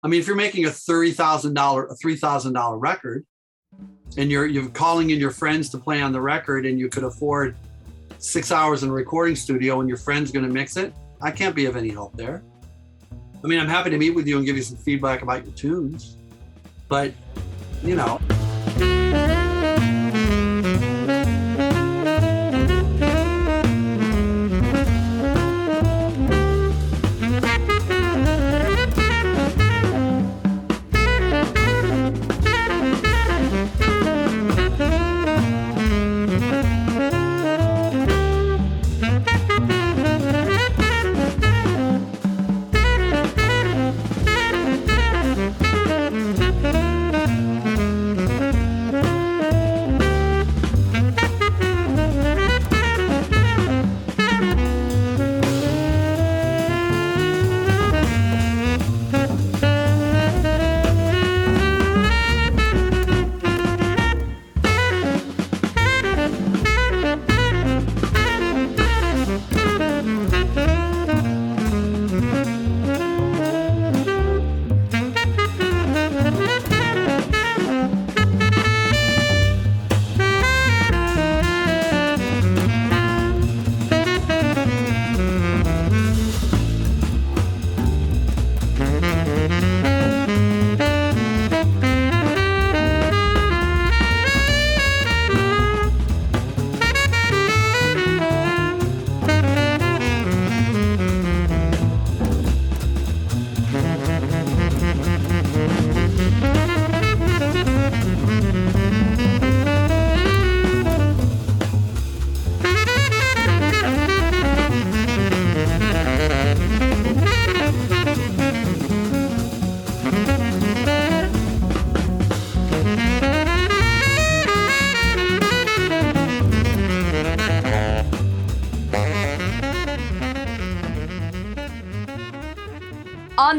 [0.02, 3.24] I mean, if you're making a $30,000, a $3,000 record
[4.16, 7.04] and you're, you're calling in your friends to play on the record and you could
[7.04, 7.56] afford
[8.18, 11.54] six hours in a recording studio and your friend's going to mix it, I can't
[11.54, 12.42] be of any help there.
[13.44, 15.54] I mean, I'm happy to meet with you and give you some feedback about your
[15.54, 16.16] tunes,
[16.88, 17.12] but
[17.82, 18.20] you know.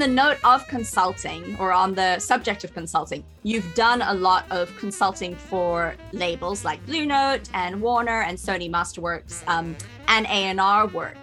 [0.03, 4.75] The note of consulting, or on the subject of consulting, you've done a lot of
[4.75, 9.77] consulting for labels like Blue Note and Warner and Sony Masterworks um,
[10.09, 11.15] and A&R work.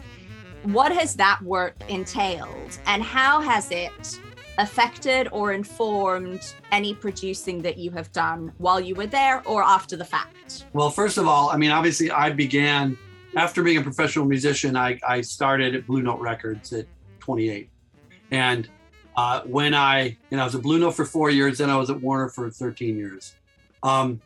[0.63, 4.19] What has that work entailed, and how has it
[4.57, 9.95] affected or informed any producing that you have done while you were there or after
[9.95, 10.65] the fact?
[10.73, 12.97] Well, first of all, I mean, obviously, I began
[13.37, 14.75] after being a professional musician.
[14.75, 16.87] I, I started at Blue Note Records at
[17.19, 17.70] 28,
[18.31, 18.69] and
[19.17, 21.77] uh, when I, you know, I was at Blue Note for four years, then I
[21.77, 23.35] was at Warner for 13 years.
[23.83, 24.21] Um,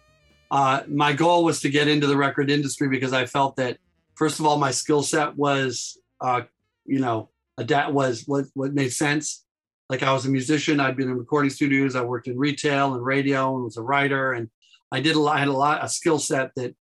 [0.51, 3.79] uh, my goal was to get into the record industry because I felt that,
[4.15, 6.43] first of all, my skill set was, uh,
[6.85, 9.45] you know, adapt was what what made sense.
[9.89, 13.05] Like I was a musician, I'd been in recording studios, I worked in retail and
[13.05, 14.49] radio, and was a writer, and
[14.93, 15.37] I did a lot.
[15.37, 16.75] I had a lot a skill set that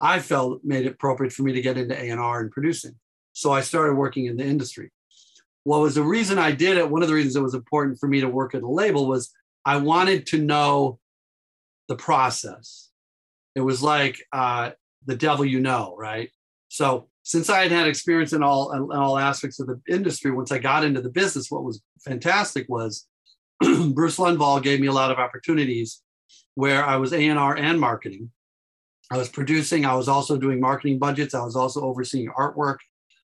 [0.00, 2.96] I felt made it appropriate for me to get into A and R and producing.
[3.32, 4.90] So I started working in the industry
[5.64, 6.90] what was the reason I did it?
[6.90, 9.30] One of the reasons it was important for me to work at a label was
[9.64, 10.98] I wanted to know
[11.88, 12.88] the process.
[13.54, 14.70] It was like uh,
[15.06, 16.30] the devil you know, right?
[16.68, 20.52] So since I had had experience in all in all aspects of the industry, once
[20.52, 23.06] I got into the business, what was fantastic was
[23.60, 26.02] Bruce Lundvall gave me a lot of opportunities
[26.54, 28.30] where I was A&R and marketing.
[29.12, 32.78] I was producing, I was also doing marketing budgets, I was also overseeing artwork,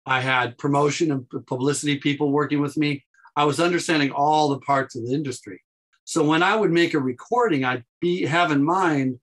[0.07, 3.05] I had promotion and publicity people working with me.
[3.35, 5.63] I was understanding all the parts of the industry.
[6.05, 9.19] So when I would make a recording, I'd be have in mind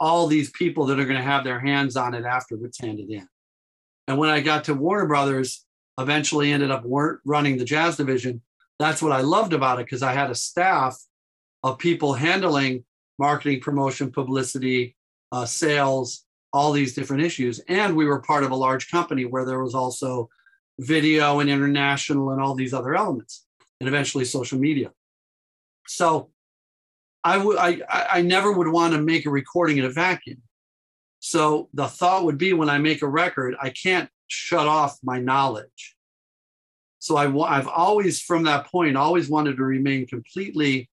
[0.00, 3.10] all these people that are going to have their hands on it after it's handed
[3.10, 3.28] in.
[4.08, 5.66] And when I got to Warner Brothers,
[5.98, 6.84] eventually ended up
[7.24, 8.40] running the jazz division.
[8.78, 10.98] That's what I loved about it because I had a staff
[11.62, 12.84] of people handling
[13.18, 14.96] marketing, promotion, publicity,
[15.30, 17.60] uh, sales, all these different issues.
[17.68, 20.28] And we were part of a large company where there was also
[20.78, 23.46] video and international and all these other elements,
[23.80, 24.90] and eventually social media.
[25.86, 26.30] So
[27.22, 30.42] I would I I never would want to make a recording in a vacuum.
[31.20, 35.20] So the thought would be when I make a record, I can't shut off my
[35.20, 35.96] knowledge.
[36.98, 40.88] So I, I've always, from that point, always wanted to remain completely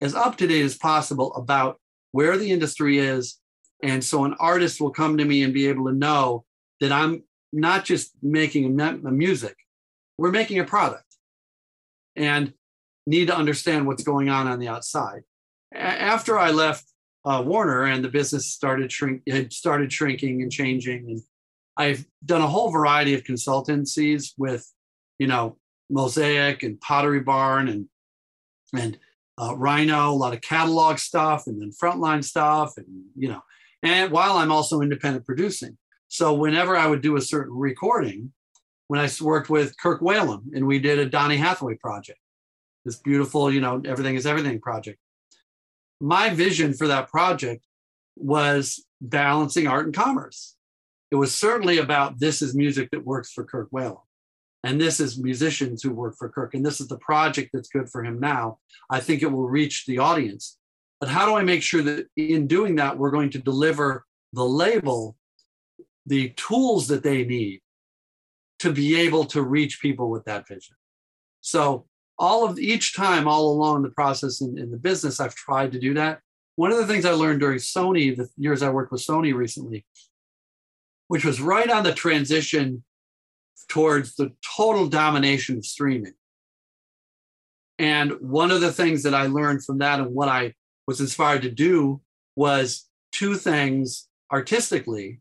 [0.00, 1.80] as up to date as possible about
[2.12, 3.38] where the industry is,
[3.82, 6.44] and so an artist will come to me and be able to know
[6.80, 9.56] that I'm not just making a, music,
[10.18, 11.04] we're making a product
[12.14, 12.52] and
[13.06, 15.22] need to understand what's going on on the outside.
[15.74, 16.84] A- after I left
[17.24, 21.22] uh, Warner and the business started shrink, had started shrinking and changing, and
[21.76, 24.70] I've done a whole variety of consultancies with,
[25.18, 25.58] you know,
[25.90, 27.88] Mosaic and Pottery Barn and
[28.74, 28.98] and
[29.38, 32.86] uh, Rhino, a lot of catalog stuff, and then frontline stuff, and
[33.16, 33.42] you know,
[33.86, 35.78] and while I'm also independent producing.
[36.08, 38.32] So whenever I would do a certain recording,
[38.88, 42.18] when I worked with Kirk Whalum and we did a Donny Hathaway project,
[42.84, 44.98] this beautiful, you know, everything is everything project.
[46.00, 47.64] My vision for that project
[48.16, 50.56] was balancing art and commerce.
[51.10, 54.02] It was certainly about this is music that works for Kirk Whalum.
[54.64, 56.54] And this is musicians who work for Kirk.
[56.54, 58.58] And this is the project that's good for him now.
[58.90, 60.58] I think it will reach the audience.
[61.00, 64.44] But how do I make sure that in doing that, we're going to deliver the
[64.44, 65.16] label
[66.06, 67.60] the tools that they need
[68.60, 70.76] to be able to reach people with that vision?
[71.40, 71.86] So,
[72.18, 75.78] all of each time, all along the process in, in the business, I've tried to
[75.78, 76.20] do that.
[76.54, 79.84] One of the things I learned during Sony, the years I worked with Sony recently,
[81.08, 82.82] which was right on the transition
[83.68, 86.14] towards the total domination of streaming.
[87.78, 90.54] And one of the things that I learned from that and what I
[90.86, 92.00] was inspired to do
[92.36, 95.20] was two things artistically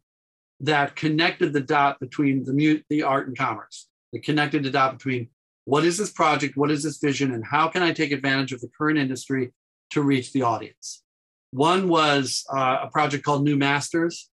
[0.59, 3.87] that connected the dot between the mute, the art and commerce.
[4.13, 5.29] It connected the dot between
[5.65, 8.61] what is this project, what is this vision, and how can I take advantage of
[8.61, 9.51] the current industry
[9.91, 11.03] to reach the audience.
[11.51, 14.29] One was uh, a project called New Masters,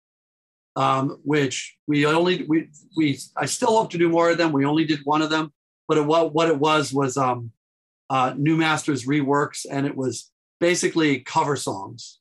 [0.76, 4.52] um, which we only we we I still hope to do more of them.
[4.52, 5.52] We only did one of them,
[5.88, 7.52] but it, what what it was was um,
[8.10, 10.32] uh, New Masters reworks, and it was
[10.62, 12.20] basically cover songs.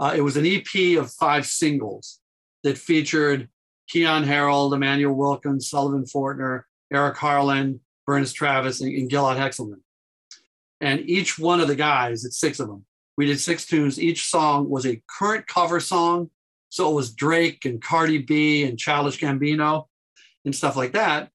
[0.00, 2.20] Uh, it was an EP of five singles
[2.62, 3.48] that featured
[3.92, 9.80] Keyon Harrold, Immanuel Wilkins, Sullivan Fortner, Eric Harland, Burniss Travis, and, and Gilad Hekselman.
[10.80, 12.86] And each one of the guys, it's six of them,
[13.16, 14.00] we did six tunes.
[14.00, 16.30] Each song was a current cover song.
[16.68, 19.86] So it was Drake and Cardi B and Childish Gambino
[20.44, 21.30] and stuff like that.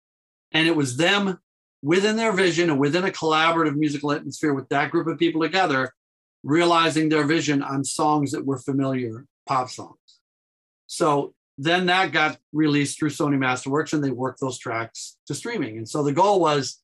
[0.53, 1.39] And it was them
[1.81, 5.91] within their vision and within a collaborative musical atmosphere with that group of people together
[6.43, 9.97] realizing their vision on songs that were familiar pop songs.
[10.87, 15.77] So then that got released through Sony Masterworks and they worked those tracks to streaming.
[15.77, 16.81] And so the goal was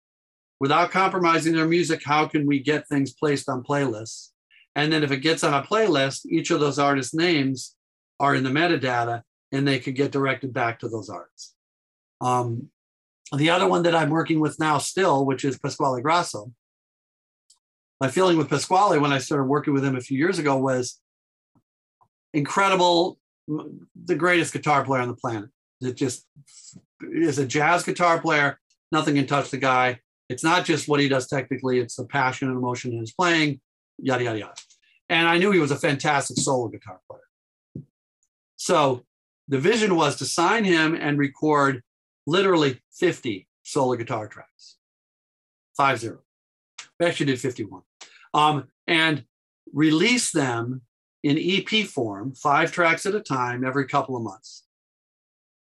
[0.59, 4.29] without compromising their music, how can we get things placed on playlists?
[4.75, 7.75] And then if it gets on a playlist, each of those artists' names
[8.19, 11.55] are in the metadata and they could get directed back to those artists.
[12.21, 12.69] Um,
[13.35, 16.51] the other one that I'm working with now still, which is Pasquale Grasso.
[18.01, 20.99] My feeling with Pasquale when I started working with him a few years ago was
[22.33, 25.49] incredible, the greatest guitar player on the planet.
[25.81, 26.25] It just
[27.01, 28.59] is a jazz guitar player.
[28.91, 29.99] Nothing can touch the guy.
[30.29, 33.59] It's not just what he does technically, it's the passion and emotion in his playing,
[33.97, 34.53] yada, yada, yada.
[35.09, 37.85] And I knew he was a fantastic solo guitar player.
[38.57, 39.03] So
[39.47, 41.81] the vision was to sign him and record
[42.27, 44.77] literally 50 solo guitar tracks.
[45.75, 46.19] Five zero.
[46.99, 47.81] We actually did 51.
[48.33, 49.23] Um, and
[49.73, 50.81] release them
[51.23, 54.63] in EP form, five tracks at a time, every couple of months.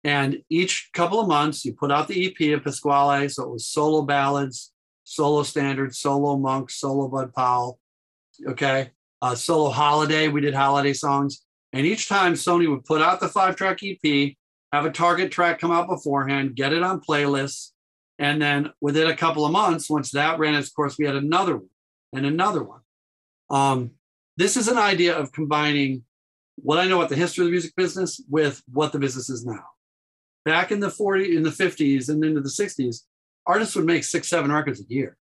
[0.05, 3.29] And each couple of months, you put out the EP of Pasquale.
[3.29, 4.73] So it was solo ballads,
[5.05, 7.79] solo standards, solo monk, solo Bud Powell.
[8.47, 8.91] Okay.
[9.21, 10.29] Uh, solo holiday.
[10.29, 11.45] We did holiday songs.
[11.73, 14.35] And each time Sony would put out the five track EP,
[14.73, 17.73] have a target track come out beforehand, get it on playlists.
[18.19, 21.57] And then within a couple of months, once that ran its course, we had another
[21.57, 21.69] one
[22.13, 22.81] and another one.
[23.51, 23.93] Um,
[24.37, 26.05] this is an idea of combining
[26.57, 29.45] what I know about the history of the music business with what the business is
[29.45, 29.65] now
[30.45, 33.03] back in the 40s, in the 50s, and into the 60s,
[33.47, 35.17] artists would make six, seven records a year.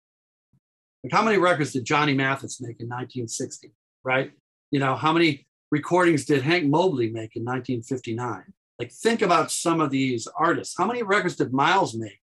[1.02, 3.72] Like how many records did Johnny Mathis make in 1960?
[4.04, 4.32] Right?
[4.70, 8.44] You know, how many recordings did Hank Mobley make in 1959?
[8.78, 10.74] Like, think about some of these artists.
[10.76, 12.20] How many records did Miles make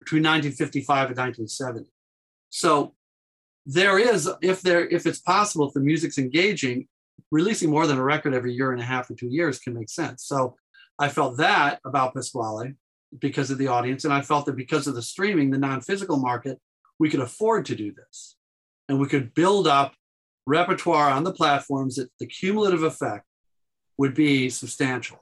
[0.00, 1.90] between 1955 and 1970?
[2.50, 2.94] So
[3.66, 6.86] there is, if there, if it's possible, if the music's engaging,
[7.32, 9.90] releasing more than a record every year and a half or two years can make
[9.90, 10.24] sense.
[10.24, 10.56] So
[10.98, 12.74] I felt that about Pasquale
[13.18, 14.04] because of the audience.
[14.04, 16.60] And I felt that because of the streaming, the non physical market,
[16.98, 18.36] we could afford to do this.
[18.88, 19.94] And we could build up
[20.46, 23.26] repertoire on the platforms that the cumulative effect
[23.98, 25.18] would be substantial.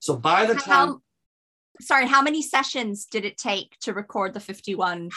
[0.00, 0.88] So by the time.
[0.88, 1.00] How,
[1.80, 5.10] sorry, how many sessions did it take to record the 51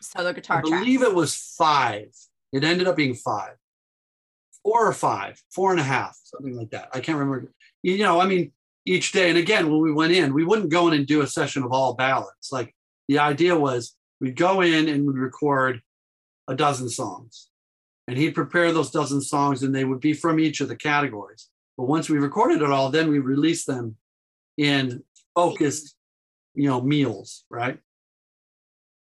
[0.00, 1.12] solo guitar I believe tracks?
[1.12, 2.08] it was five.
[2.52, 3.54] It ended up being five,
[4.62, 6.88] four or five, four and a half, something like that.
[6.92, 7.50] I can't remember.
[7.82, 8.52] You know, I mean,
[8.84, 9.28] each day.
[9.28, 11.72] And again, when we went in, we wouldn't go in and do a session of
[11.72, 12.50] all ballads.
[12.50, 12.74] Like
[13.08, 15.82] the idea was we'd go in and we'd record
[16.48, 17.48] a dozen songs.
[18.08, 21.48] And he'd prepare those dozen songs and they would be from each of the categories.
[21.76, 23.96] But once we recorded it all, then we released them
[24.58, 25.02] in
[25.34, 25.94] focused,
[26.54, 27.78] you know, meals, right?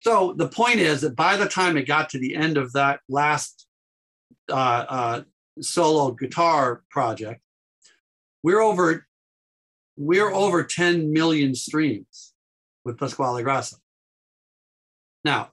[0.01, 3.01] So the point is that by the time it got to the end of that
[3.09, 3.67] last
[4.51, 5.23] uh, uh,
[5.61, 7.41] solo guitar project,
[8.43, 9.07] we're over
[9.97, 12.35] we're over 10 million streams
[12.85, 13.77] with Pasquale Grasso.
[15.25, 15.53] Now,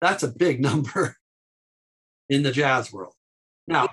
[0.00, 1.16] that's a big number
[2.28, 3.14] in the jazz world.
[3.66, 3.88] Now,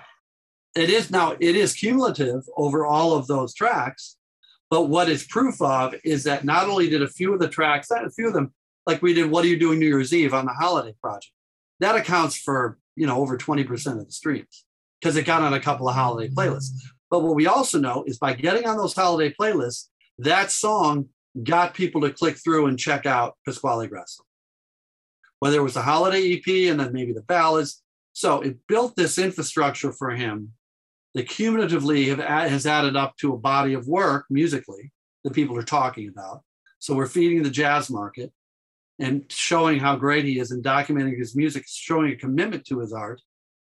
[0.74, 4.16] it is now it is cumulative over all of those tracks,
[4.72, 7.90] but what it's proof of is that not only did a few of the tracks,
[7.90, 8.54] a few of them,
[8.86, 11.34] like we did "What Are You Doing New Year's Eve" on the Holiday Project,
[11.80, 13.68] that accounts for you know over 20%
[14.00, 14.64] of the streams
[14.98, 16.70] because it got on a couple of holiday playlists.
[17.10, 19.88] But what we also know is by getting on those holiday playlists,
[20.20, 21.10] that song
[21.42, 24.22] got people to click through and check out Pasquale Grasso.
[25.40, 27.82] Whether it was the holiday EP and then maybe the ballads.
[28.14, 30.54] So it built this infrastructure for him
[31.14, 34.92] that cumulatively have, has added up to a body of work musically
[35.24, 36.42] that people are talking about.
[36.78, 38.32] So we're feeding the jazz market
[38.98, 42.92] and showing how great he is and documenting his music, showing a commitment to his
[42.92, 43.20] art,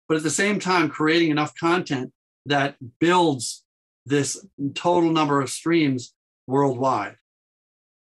[0.07, 2.11] but at the same time creating enough content
[2.45, 3.63] that builds
[4.05, 6.13] this total number of streams
[6.47, 7.15] worldwide.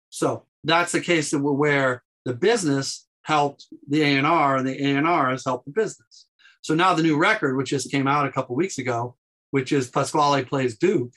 [0.09, 5.45] So that's the case that where the business helped the A&R and the A&R has
[5.45, 6.27] helped the business.
[6.61, 9.15] So now the new record, which just came out a couple weeks ago,
[9.51, 11.11] which is Pasquale Plays Duke,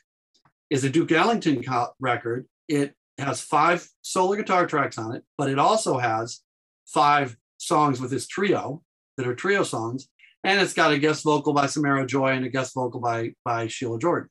[0.70, 1.62] is a Duke Ellington
[1.99, 2.47] record.
[2.68, 6.41] It has five solo guitar tracks on it, but it also has
[6.87, 8.83] five songs with his trio
[9.16, 10.09] that are trio songs
[10.45, 13.66] and it's got a guest vocal by Samara Joy and a guest vocal by by
[13.66, 14.31] Sheila Jordan.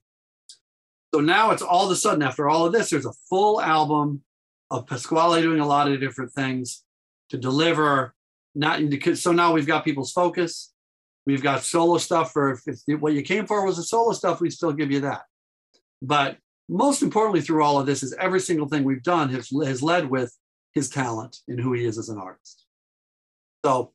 [1.13, 4.23] So now it's all of a sudden after all of this, there's a full album
[4.71, 6.83] of Pasquale doing a lot of different things
[7.29, 8.13] to deliver.
[8.55, 8.81] Not
[9.15, 10.73] so now we've got people's focus.
[11.29, 14.49] We've got solo stuff for if, what you came for was the solo stuff, we
[14.49, 15.21] still give you that.
[16.01, 19.83] But most importantly, through all of this, is every single thing we've done has, has
[19.83, 20.35] led with
[20.73, 22.65] his talent and who he is as an artist.
[23.63, 23.93] So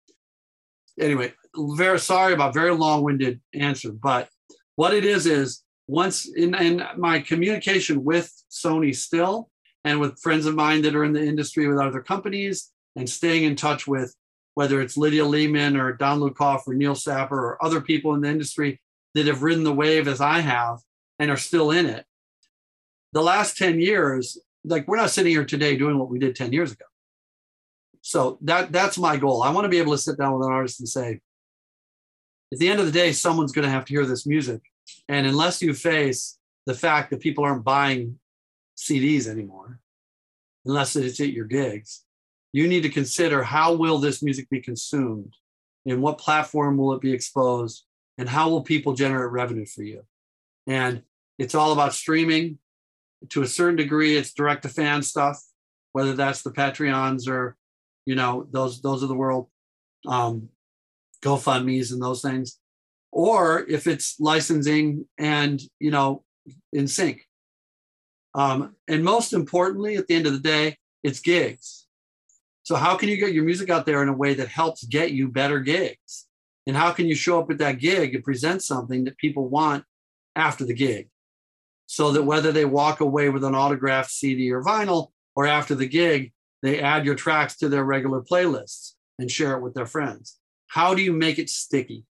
[1.01, 4.29] anyway, very sorry about very long-winded answer, but
[4.77, 9.51] what it is is once in, in my communication with Sony still
[9.83, 13.43] and with friends of mine that are in the industry with other companies and staying
[13.43, 14.15] in touch with
[14.55, 18.29] whether it's Lydia Liebman or Don Lucoff or Neil Sapper or other people in the
[18.29, 18.81] industry
[19.15, 20.79] that have ridden the wave as I have
[21.19, 22.05] and are still in it.
[23.13, 26.53] The last 10 years, like we're not sitting here today doing what we did 10
[26.53, 26.85] years ago.
[28.01, 29.43] So that that's my goal.
[29.43, 31.21] I want to be able to sit down with an artist and say,
[32.53, 34.61] at the end of the day, someone's going to have to hear this music.
[35.09, 38.19] And unless you face the fact that people aren't buying
[38.77, 39.81] CDs anymore,
[40.67, 42.04] unless it's at your gigs,
[42.55, 45.35] you need to consider how will this music be consumed?
[45.87, 47.85] In what platform will it be exposed?
[48.17, 50.05] And how will people generate revenue for you?
[50.69, 51.03] And
[51.37, 52.59] it's all about streaming.
[53.31, 55.43] To a certain degree, it's direct to fan stuff,
[55.95, 57.57] whether that's the Patreons or,
[58.07, 59.49] you know, those those of the world,
[60.07, 60.49] um,
[61.23, 62.61] GoFundMe's and those things.
[63.11, 66.23] Or if it's licensing and, you know,
[66.73, 67.27] in sync.
[68.33, 71.84] Um, and most importantly, at the end of the day, it's gigs.
[72.65, 75.13] So, how can you get your music out there in a way that helps get
[75.13, 76.27] you better gigs?
[76.67, 79.85] And how can you show up at that gig and present something that people want
[80.35, 81.11] after the gig?
[81.87, 85.87] So that whether they walk away with an autographed CD or vinyl, or after the
[85.87, 90.39] gig, they add your tracks to their regular playlists and share it with their friends.
[90.69, 92.05] How do you make it sticky?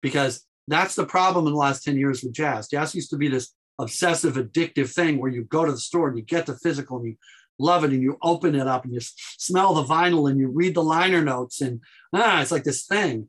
[0.00, 2.68] Because that's the problem in the last 10 years with jazz.
[2.68, 6.16] Jazz used to be this obsessive, addictive thing where you go to the store and
[6.16, 7.16] you get the physical and you
[7.62, 9.00] love it and you open it up and you
[9.38, 11.80] smell the vinyl and you read the liner notes and
[12.12, 13.28] ah, it's like this thing.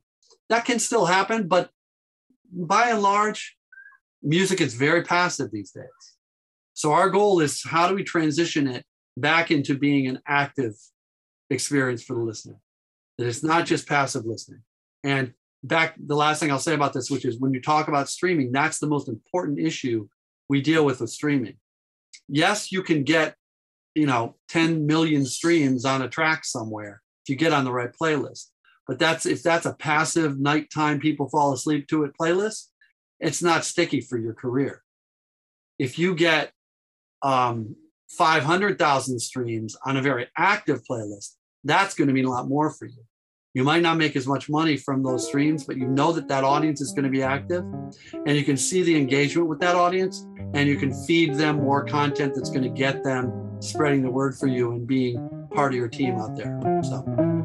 [0.50, 1.70] That can still happen, but
[2.52, 3.56] by and large,
[4.22, 5.86] music is very passive these days.
[6.74, 8.86] So our goal is how do we transition it
[9.18, 10.74] back into being an active
[11.50, 12.56] experience for the listener?
[13.18, 14.62] That it's not just passive listening.
[15.04, 18.10] And back the last thing I'll say about this, which is when you talk about
[18.10, 20.08] streaming, that's the most important issue
[20.50, 21.56] we deal with with streaming.
[22.28, 23.36] Yes, you can get,
[23.96, 27.92] you know, 10 million streams on a track somewhere if you get on the right
[28.00, 28.48] playlist.
[28.88, 32.68] But that's if that's a passive nighttime people fall asleep to it playlist,
[33.20, 34.84] it's not sticky for your career.
[35.80, 36.52] If you get
[37.22, 37.76] um,
[38.10, 42.86] 500,000 streams on a very active playlist, that's going to mean a lot more for
[42.86, 43.04] you.
[43.54, 46.44] You might not make as much money from those streams, but you know that that
[46.44, 47.64] audience is going to be active
[48.26, 50.26] and you can see the engagement with that audience
[50.56, 54.38] and you can feed them more content that's going to get them spreading the word
[54.38, 56.60] for you and being part of your team out there.
[56.84, 57.43] So.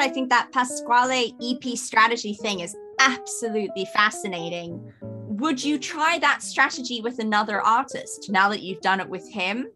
[0.00, 4.92] I think that Pasquale EP strategy thing is absolutely fascinating.
[5.02, 9.68] Would you try that strategy with another artist now that you've done it with him?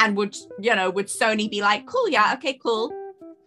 [0.00, 2.90] And would, you know, would Sony be like, cool, yeah, okay, cool.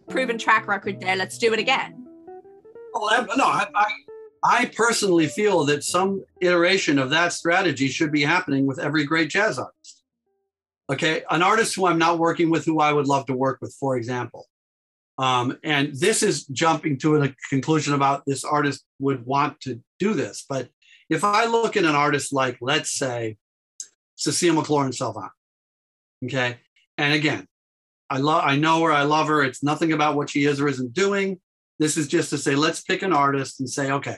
[0.08, 2.06] Proven track record there, let's do it again?
[2.94, 3.86] Oh, no, I, I,
[4.42, 9.30] I personally feel that some iteration of that strategy should be happening with every great
[9.30, 10.04] jazz artist.
[10.90, 13.74] Okay, an artist who I'm not working with, who I would love to work with,
[13.78, 14.46] for example,
[15.20, 20.14] um, and this is jumping to a conclusion about this artist would want to do
[20.14, 20.46] this.
[20.48, 20.70] But
[21.10, 23.36] if I look at an artist like, let's say,
[24.16, 25.30] Cecile McLorin Salvant,
[26.24, 26.56] okay,
[26.96, 27.46] and again,
[28.08, 29.42] I love, I know her, I love her.
[29.42, 31.38] It's nothing about what she is or isn't doing.
[31.78, 34.16] This is just to say, let's pick an artist and say, okay,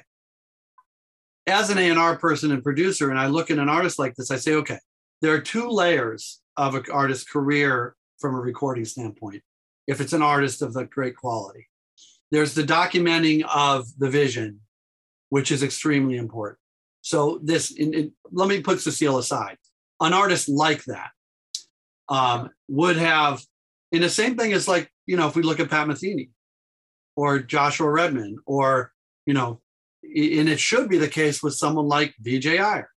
[1.49, 4.37] as an A&R person and producer, and I look at an artist like this, I
[4.37, 4.79] say, okay,
[5.21, 9.43] there are two layers of an artist's career from a recording standpoint
[9.87, 11.69] if it's an artist of the great quality.
[12.31, 14.61] There's the documenting of the vision,
[15.29, 16.59] which is extremely important.
[17.03, 19.59] So this, in, in, let me put Cecile aside.
[20.01, 21.11] An artist like that
[22.09, 23.43] um, would have,
[23.91, 26.31] in the same thing as like, you know, if we look at Pat Metheny
[27.17, 28.93] or Joshua Redman or,
[29.27, 29.61] you know,
[30.03, 32.89] and it should be the case with someone like Vijay Iyer.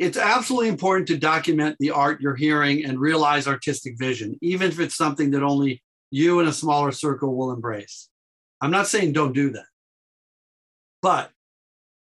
[0.00, 4.80] It's absolutely important to document the art you're hearing and realize artistic vision, even if
[4.80, 8.08] it's something that only you and a smaller circle will embrace.
[8.62, 9.66] I'm not saying don't do that.
[11.02, 11.32] But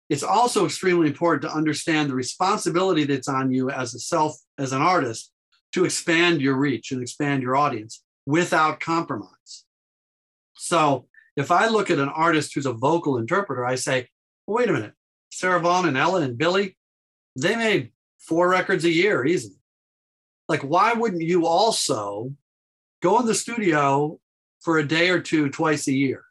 [0.08, 4.70] it's also extremely important to understand the responsibility that's on you as a self, as
[4.72, 5.32] an artist,
[5.72, 9.64] to expand your reach and expand your audience without compromise.
[10.54, 14.06] So if I look at an artist who's a vocal interpreter, I say,
[14.46, 14.92] well, wait a minute,
[15.32, 16.76] Sarah Vaughan and Ellen and Billy,
[17.42, 19.56] they made four records a year easily.
[20.48, 22.34] Like, why wouldn't you also
[23.02, 24.18] go in the studio
[24.60, 26.24] for a day or two twice a year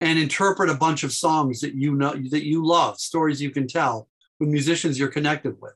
[0.00, 3.66] and interpret a bunch of songs that you know that you love, stories you can
[3.66, 4.08] tell
[4.38, 5.74] with musicians you're connected with,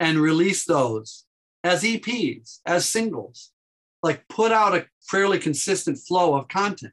[0.00, 1.24] and release those
[1.62, 3.52] as EPs, as singles.
[4.02, 6.92] Like put out a fairly consistent flow of content.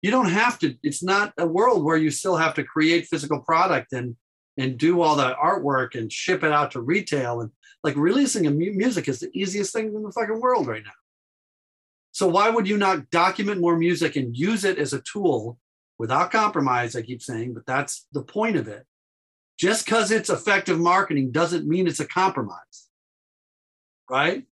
[0.00, 3.40] You don't have to, it's not a world where you still have to create physical
[3.40, 4.16] product and
[4.56, 7.50] and do all the artwork and ship it out to retail and
[7.82, 10.90] like releasing a mu- music is the easiest thing in the fucking world right now.
[12.12, 15.58] So why would you not document more music and use it as a tool
[15.98, 16.94] without compromise?
[16.94, 18.86] I keep saying, but that's the point of it.
[19.58, 22.88] Just because it's effective marketing doesn't mean it's a compromise,
[24.10, 24.44] right?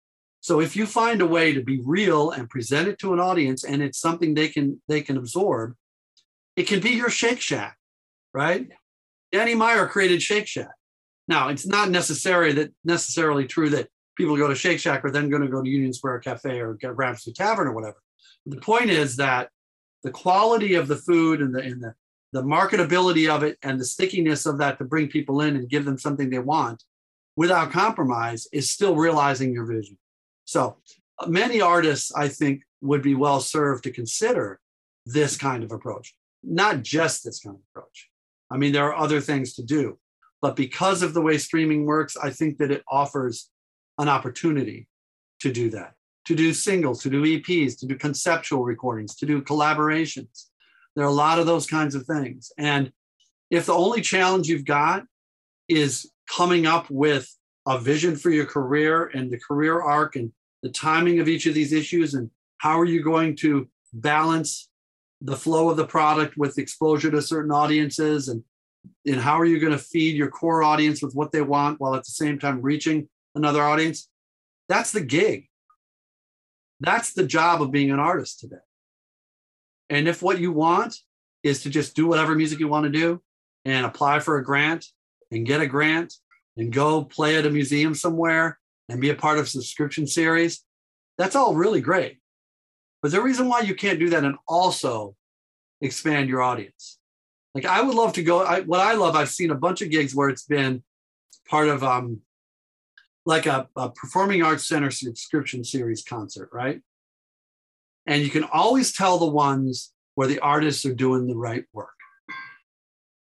[0.41, 3.63] So if you find a way to be real and present it to an audience,
[3.63, 5.75] and it's something they can they can absorb,
[6.55, 7.77] it can be your Shake Shack,
[8.33, 8.69] right?
[9.31, 10.71] Danny Meyer created Shake Shack.
[11.27, 15.29] Now it's not necessary that necessarily true that people go to Shake Shack are then
[15.29, 17.97] going to go to Union Square Cafe or Gramercy Tavern or whatever.
[18.45, 19.49] But the point is that
[20.03, 21.93] the quality of the food and the and the
[22.31, 25.85] the marketability of it and the stickiness of that to bring people in and give
[25.85, 26.83] them something they want
[27.35, 29.97] without compromise is still realizing your vision.
[30.45, 30.77] So
[31.17, 34.59] uh, many artists, I think, would be well served to consider
[35.05, 38.08] this kind of approach, not just this kind of approach.
[38.51, 39.97] I mean, there are other things to do,
[40.41, 43.49] but because of the way streaming works, I think that it offers
[43.97, 44.87] an opportunity
[45.41, 45.93] to do that,
[46.25, 50.45] to do singles, to do EPs, to do conceptual recordings, to do collaborations.
[50.95, 52.51] There are a lot of those kinds of things.
[52.57, 52.91] And
[53.51, 55.03] if the only challenge you've got
[55.67, 57.29] is coming up with
[57.67, 60.31] a vision for your career and the career arc and
[60.63, 64.68] the timing of each of these issues and how are you going to balance
[65.21, 68.43] the flow of the product with exposure to certain audiences and
[69.05, 71.95] and how are you going to feed your core audience with what they want while
[71.95, 74.07] at the same time reaching another audience.
[74.69, 75.49] That's the gig.
[76.79, 78.55] That's the job of being an artist today.
[79.89, 80.95] And if what you want
[81.43, 83.21] is to just do whatever music you want to do
[83.65, 84.85] and apply for a grant
[85.31, 86.13] and get a grant
[86.55, 90.63] and go play at a museum somewhere and be a part of subscription series,
[91.17, 92.19] that's all really great.
[93.01, 95.15] But the reason why you can't do that and also
[95.81, 96.97] expand your audience.
[97.55, 98.43] Like I would love to go.
[98.43, 100.83] I, what I love, I've seen a bunch of gigs where it's been
[101.49, 102.21] part of um,
[103.25, 106.81] like a, a performing arts center subscription series concert, right?
[108.05, 111.89] And you can always tell the ones where the artists are doing the right work.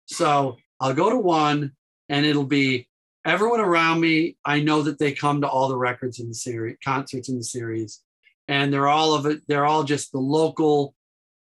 [0.06, 1.72] So I'll go to one
[2.08, 2.88] and it'll be
[3.24, 4.36] everyone around me.
[4.44, 7.44] I know that they come to all the records in the series, concerts in the
[7.44, 8.02] series,
[8.48, 10.94] and they're all of it, they're all just the local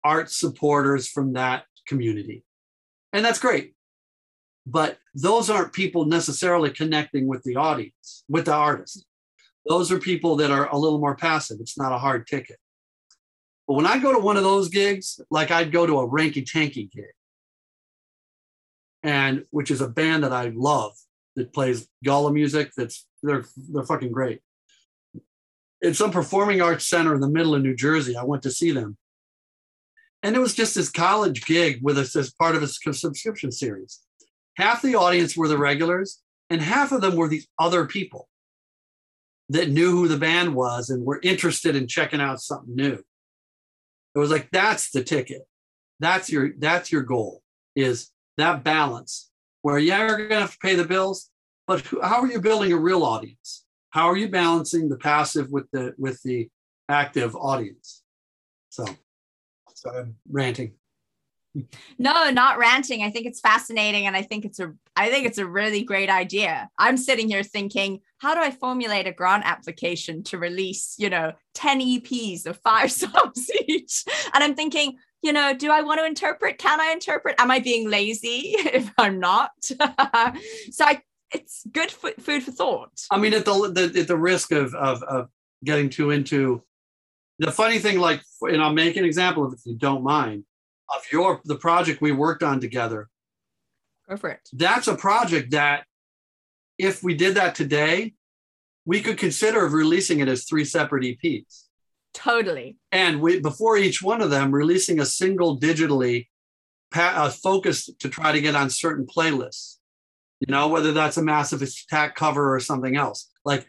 [0.04, 2.44] art supporters from that community.
[3.14, 3.74] And that's great
[4.66, 9.06] but those aren't people necessarily connecting with the audience, with the artist.
[9.68, 11.58] Those are people that are a little more passive.
[11.60, 12.58] It's not a hard ticket.
[13.68, 16.44] But when I go to one of those gigs, like I'd go to a Ranky
[16.44, 17.06] Tanky gig,
[19.04, 20.94] and which is a band that I love
[21.36, 22.72] that plays Gullah music.
[22.76, 24.42] That's they're they're fucking great.
[25.82, 28.72] In some performing arts center in the middle of New Jersey, I went to see
[28.72, 28.98] them,
[30.24, 34.00] and it was just this college gig with us as part of a subscription series.
[34.58, 38.28] Half the audience were the regulars and half of them were these other people
[39.50, 43.02] that knew who the band was and were interested in checking out something new.
[44.14, 45.48] It was like that's the ticket.
[46.00, 47.42] That's your that's your goal
[47.76, 49.30] is that balance
[49.62, 51.30] where yeah you're going to have to pay the bills
[51.68, 55.70] but how are you building a real audience how are you balancing the passive with
[55.72, 56.50] the with the
[56.90, 58.04] active audience
[58.70, 58.86] so
[59.74, 60.74] so i'm ranting
[62.00, 63.04] no, not ranting.
[63.04, 66.10] I think it's fascinating and I think it's a I think it's a really great
[66.10, 66.70] idea.
[66.78, 71.34] I'm sitting here thinking, how do I formulate a grant application to release, you know,
[71.56, 74.06] 10 EPs of five songs each?
[74.34, 76.58] And I'm thinking, you know, do I want to interpret?
[76.58, 77.36] Can I interpret?
[77.38, 79.52] Am I being lazy if I'm not?
[79.62, 81.02] so I
[81.34, 82.92] it's good for, food for thought.
[83.10, 85.30] I mean, at the, the at the risk of, of of
[85.64, 86.64] getting too into
[87.40, 90.44] the funny thing, like, and I'll make an example of if you don't mind
[90.94, 93.10] of your the project we worked on together.
[94.10, 94.42] Go for it.
[94.54, 95.86] That's a project that
[96.78, 98.14] if we did that today,
[98.86, 101.68] we could consider of releasing it as three separate EPs.
[102.14, 102.78] Totally.
[102.92, 106.28] And we, before each one of them, releasing a single digitally
[106.92, 109.78] pa- uh, focused to try to get on certain playlists.
[110.42, 113.30] You know, whether that's a massive attack cover or something else.
[113.46, 113.68] Like,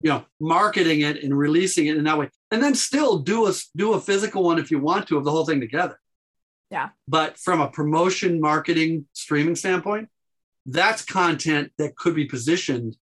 [0.00, 3.52] you know, marketing it and releasing it in that way, and then still do a
[3.76, 5.98] do a physical one if you want to of the whole thing together.
[6.70, 6.88] Yeah.
[7.06, 10.08] But from a promotion, marketing, streaming standpoint,
[10.64, 12.96] that's content that could be positioned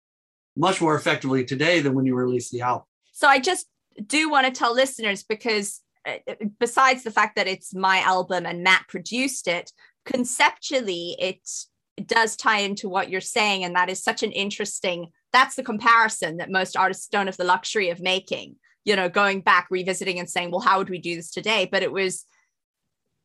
[0.58, 2.86] much more effectively today than when you release the album.
[3.12, 3.68] So I just
[4.08, 6.16] do want to tell listeners because uh,
[6.60, 9.72] besides the fact that it's my album and Matt produced it,
[10.06, 11.48] conceptually it
[12.06, 16.38] does tie into what you're saying and that is such an interesting that's the comparison
[16.38, 20.30] that most artists don't have the luxury of making you know going back revisiting and
[20.30, 21.68] saying well how would we do this today?
[21.72, 22.26] But it was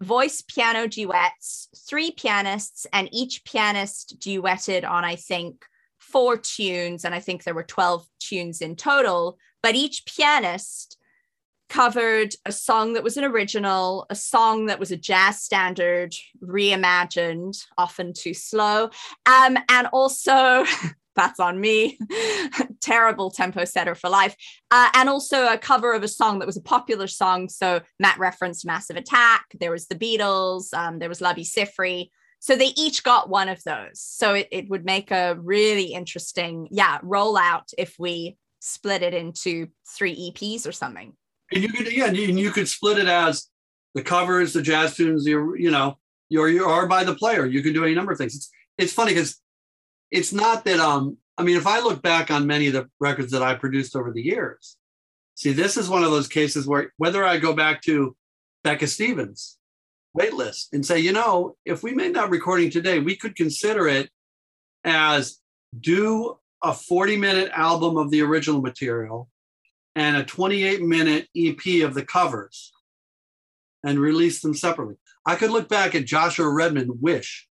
[0.03, 5.64] voice piano duets three pianists and each pianist duetted on i think
[5.99, 10.99] four tunes and i think there were 12 tunes in total but each pianist
[11.69, 17.59] covered a song that was an original, a song that was a jazz standard, reimagined,
[17.77, 18.91] often too slow,
[19.27, 20.64] um, and also.
[21.17, 21.99] That's on me.
[22.83, 24.37] Terrible tempo setter for life.
[24.71, 27.49] Uh, and also a cover of a song that was a popular song.
[27.49, 29.47] So Matt referenced Massive Attack.
[29.59, 30.75] There was the Beatles.
[30.75, 32.11] Um, there was Labi Siffre.
[32.39, 34.01] So they each got one of those.
[34.01, 39.69] So it, it would make a really interesting, yeah, rollout if we split it into
[39.97, 41.14] three EPs or something.
[41.53, 43.49] And you could, yeah, and you, could split it as
[43.95, 47.47] the covers, the jazz tunes, you you know, you're you are by the player.
[47.47, 48.35] You can do any number of things.
[48.35, 49.41] It's it's funny because
[50.11, 53.31] it's not that um I mean, if I look back on many of the records
[53.33, 54.77] that I produced over the years,
[55.35, 58.17] see, this is one of those cases where whether I go back to
[58.65, 59.59] Becca Stevens
[60.15, 64.11] Weightless and say, you know, if we made that recording today, we could consider it
[64.85, 65.39] as
[65.79, 69.29] do a 40 minute album of the original material
[69.97, 72.73] and a 28 minute EP of the covers
[73.83, 74.97] and release them separately.
[75.25, 77.49] I could look back at Joshua Redman Wish.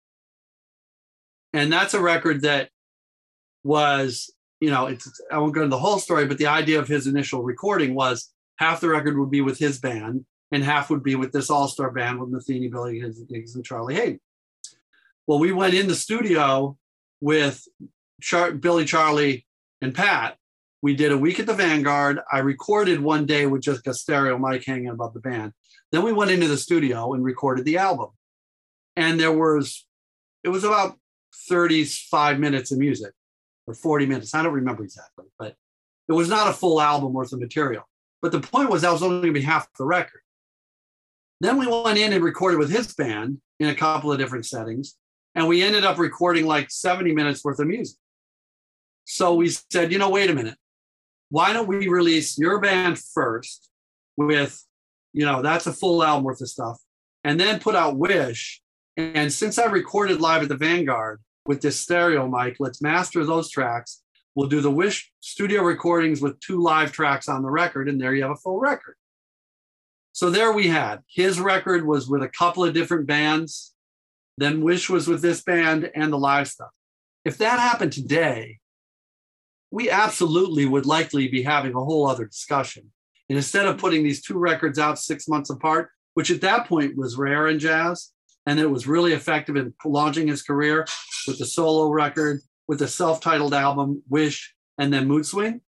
[1.53, 2.71] And that's a record that
[3.65, 6.89] was, you know, it's I won't go into the whole story, but the idea of
[6.89, 11.03] his initial recording was half the record would be with his band and half would
[11.03, 14.21] be with this all-star band with Metheny, Billy Higgins, and Charlie Haden.
[15.27, 16.77] Well, we went in the studio
[17.21, 17.67] with
[18.23, 19.47] Char- Billy, Charlie,
[19.83, 20.38] and Pat.
[20.81, 22.21] We did a week at the Vanguard.
[22.31, 25.53] I recorded one day with just a stereo mic hanging above the band.
[25.91, 28.11] Then we went into the studio and recorded the album.
[28.97, 29.87] And there was,
[30.45, 30.97] it was about
[31.49, 33.13] 35 minutes of music
[33.67, 34.35] or 40 minutes.
[34.35, 35.57] I don't remember exactly, but
[36.09, 37.85] it was not a full album worth of material.
[38.23, 40.21] But the point was that was only going to be half the record.
[41.41, 44.97] Then we went in and recorded with his band in a couple of different settings.
[45.35, 47.99] And we ended up recording like 70 minutes worth of music.
[49.05, 50.57] So we said, you know, wait a minute.
[51.31, 53.69] Why don't we release your band first
[54.17, 54.65] with,
[55.13, 56.79] you know, that's a full album worth of stuff,
[57.25, 58.63] and then put out Wish.
[58.97, 63.51] And since I recorded live at the Vanguard with this stereo mic, let's master those
[63.51, 64.03] tracks.
[64.35, 68.15] We'll do the Wish studio recordings with two live tracks on the record, and there
[68.15, 68.95] you have a full record.
[70.13, 73.75] So there we had his record was with a couple of different bands.
[74.37, 76.71] Then Wish was with this band and the live stuff.
[77.25, 78.59] If that happened today,
[79.71, 82.91] we absolutely would likely be having a whole other discussion.
[83.29, 86.97] And instead of putting these two records out six months apart, which at that point
[86.97, 88.13] was rare in jazz,
[88.47, 90.87] and it was really effective in launching his career
[91.27, 95.61] with the solo record, with the self-titled album Wish, and then Mood Swing.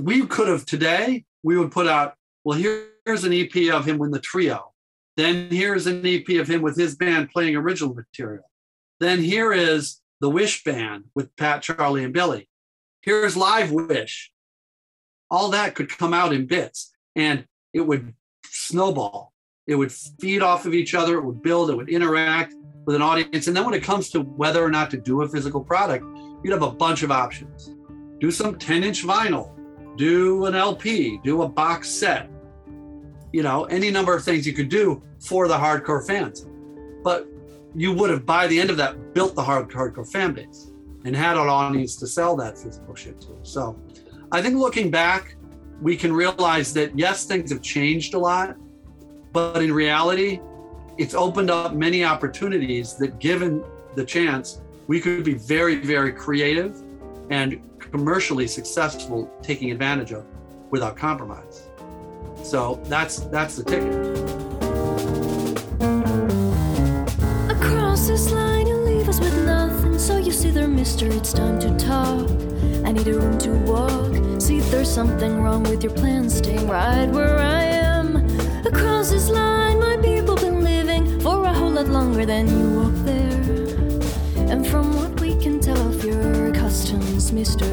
[0.00, 4.12] We could have today, we would put out, well, here's an EP of him with
[4.12, 4.72] the trio.
[5.16, 8.44] Then here's an EP of him with his band playing original material.
[9.00, 12.48] Then here is the Wish Band with Pat, Charlie, and Billy.
[13.00, 14.32] Here's Live Wish.
[15.30, 18.14] All that could come out in bits and it would
[18.44, 19.32] snowball.
[19.66, 22.54] It would feed off of each other, it would build, it would interact
[22.86, 23.46] with an audience.
[23.46, 26.04] And then when it comes to whether or not to do a physical product,
[26.42, 27.74] you'd have a bunch of options.
[28.18, 29.50] Do some 10 inch vinyl,
[29.96, 32.30] do an LP, do a box set,
[33.32, 36.46] you know, any number of things you could do for the hardcore fans.
[37.04, 37.28] But
[37.74, 40.70] you would have by the end of that built the hard hardcore fan base
[41.04, 43.36] and had an audience to sell that physical shit to.
[43.42, 43.76] So
[44.30, 45.34] I think looking back,
[45.82, 48.56] we can realize that yes, things have changed a lot,
[49.32, 50.40] but in reality,
[50.98, 53.64] it's opened up many opportunities that given
[53.96, 56.80] the chance, we could be very, very creative
[57.28, 60.24] and commercially successful taking advantage of
[60.70, 61.66] without compromise.
[62.44, 64.48] So that's that's the ticket.
[70.66, 72.28] Mister, it's time to talk.
[72.84, 74.40] I need a room to walk.
[74.40, 76.28] See if there's something wrong with your plan.
[76.30, 78.16] Staying right where I am.
[78.66, 83.04] Across this line, my people been living for a whole lot longer than you up
[83.04, 84.50] there.
[84.50, 87.68] And from what we can tell of your customs, mister,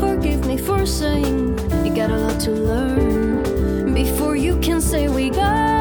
[0.00, 5.30] forgive me for saying you got a lot to learn before you can say we
[5.30, 5.73] got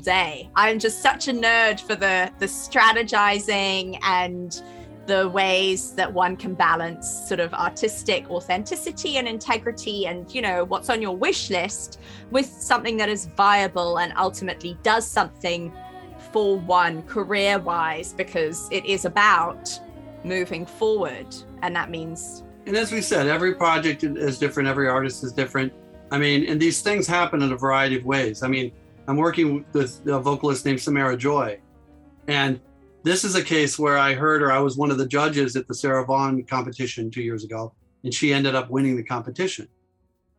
[0.00, 0.50] day.
[0.56, 4.62] I'm just such a nerd for the the strategizing and
[5.06, 10.64] the ways that one can balance sort of artistic authenticity and integrity and you know
[10.64, 11.98] what's on your wish list
[12.30, 15.72] with something that is viable and ultimately does something
[16.32, 19.80] for one career wise because it is about
[20.22, 25.24] moving forward and that means And as we said, every project is different, every artist
[25.24, 25.72] is different.
[26.12, 28.42] I mean, and these things happen in a variety of ways.
[28.42, 28.70] I mean,
[29.10, 31.58] I'm working with a vocalist named Samara Joy.
[32.28, 32.60] And
[33.02, 35.66] this is a case where I heard her, I was one of the judges at
[35.66, 39.66] the Sarah Vaughan competition two years ago, and she ended up winning the competition.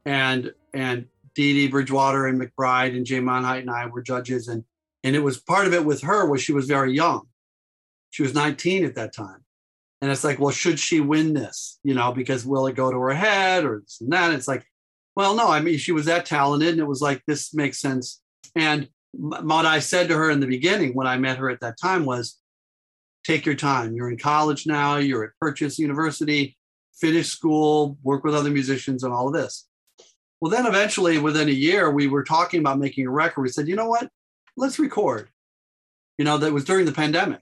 [0.05, 1.05] And and
[1.35, 4.47] Dee Dee Bridgewater and McBride and Jane Monheit and I were judges.
[4.47, 4.63] And
[5.03, 7.27] and it was part of it with her was she was very young.
[8.11, 9.43] She was 19 at that time.
[10.01, 11.77] And it's like, well, should she win this?
[11.83, 14.31] You know, because will it go to her head or this and that?
[14.31, 14.65] It's like,
[15.13, 16.69] well, no, I mean, she was that talented.
[16.69, 18.20] And it was like, this makes sense.
[18.55, 21.79] And what I said to her in the beginning when I met her at that
[21.81, 22.37] time was,
[23.23, 23.93] take your time.
[23.93, 26.57] You're in college now, you're at Purchase University,
[26.99, 29.67] finish school, work with other musicians, and all of this.
[30.39, 33.41] Well, then eventually, within a year, we were talking about making a record.
[33.41, 34.09] We said, you know what?
[34.57, 35.29] Let's record.
[36.17, 37.41] You know, that was during the pandemic.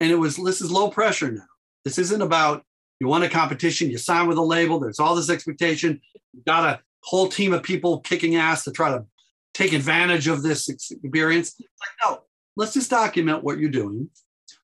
[0.00, 1.44] And it was, this is low pressure now.
[1.84, 2.64] This isn't about
[3.00, 6.00] you won a competition, you sign with a label, there's all this expectation.
[6.34, 9.06] You got a whole team of people kicking ass to try to
[9.54, 11.54] take advantage of this experience.
[11.58, 12.22] Like, no,
[12.56, 14.08] let's just document what you're doing.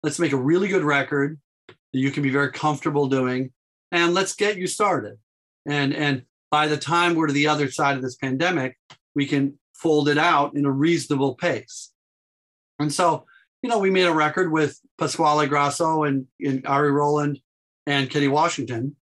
[0.03, 3.53] Let's make a really good record that you can be very comfortable doing,
[3.91, 5.19] and let's get you started.
[5.67, 8.77] And and by the time we're to the other side of this pandemic,
[9.15, 11.93] we can fold it out in a reasonable pace.
[12.79, 13.27] And so,
[13.63, 17.41] you know, we made a record with Pasquale Grasso and, and Ari Roland
[17.87, 18.97] and Kenny Washington.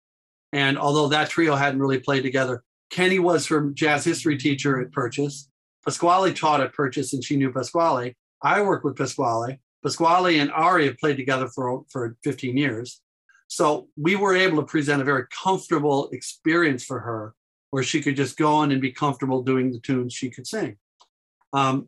[0.53, 4.91] And although that trio hadn't really played together, Kenny was her jazz history teacher at
[4.91, 5.49] Purchase.
[5.87, 8.13] Pasquale taught at Purchase and she knew Pasquale.
[8.43, 9.57] I worked with Pasquale.
[9.81, 13.01] Pasquale and Ari have played together for, for 15 years.
[13.47, 17.33] So we were able to present a very comfortable experience for her
[17.71, 20.75] where she could just go in and be comfortable doing the tunes she could sing.
[21.53, 21.87] Um,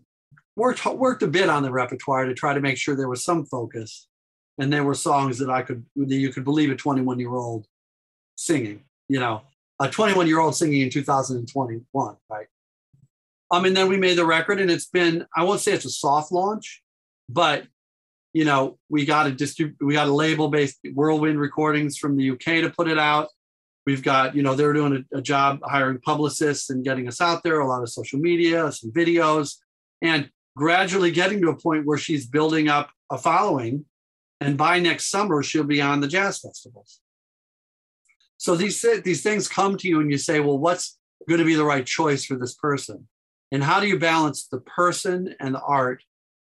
[0.55, 3.45] worked, worked a bit on the repertoire to try to make sure there was some
[3.45, 4.07] focus.
[4.57, 7.65] And there were songs that I could, that you could believe a 21 year old
[8.37, 9.41] singing, you know,
[9.81, 12.47] a 21 year old singing in 2021, right?
[13.51, 15.89] Um, and then we made the record, and it's been, I won't say it's a
[15.89, 16.83] soft launch,
[17.27, 17.65] but
[18.33, 22.31] you know, we got a distrib- we got a label based Whirlwind Recordings from the
[22.31, 23.29] UK to put it out.
[23.85, 27.41] We've got, you know, they're doing a, a job hiring publicists and getting us out
[27.43, 29.55] there, a lot of social media, some videos,
[30.01, 33.85] and gradually getting to a point where she's building up a following.
[34.41, 37.01] And by next summer, she'll be on the jazz festivals.
[38.37, 40.97] So these these things come to you, and you say, well, what's
[41.27, 43.07] going to be the right choice for this person?
[43.51, 46.03] And how do you balance the person and the art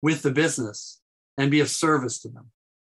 [0.03, 1.01] with the business
[1.39, 2.51] and be of service to them?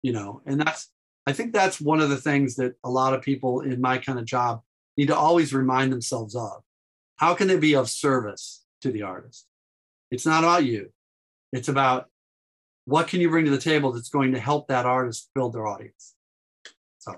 [0.01, 0.89] You know, and that's
[1.25, 4.19] I think that's one of the things that a lot of people in my kind
[4.19, 4.61] of job
[4.97, 6.63] need to always remind themselves of.
[7.15, 9.47] How can they be of service to the artist?
[10.11, 10.91] It's not about you.
[11.53, 12.09] It's about
[12.85, 15.65] what can you bring to the table that's going to help that artist build their
[15.65, 16.13] audience.
[16.99, 17.15] So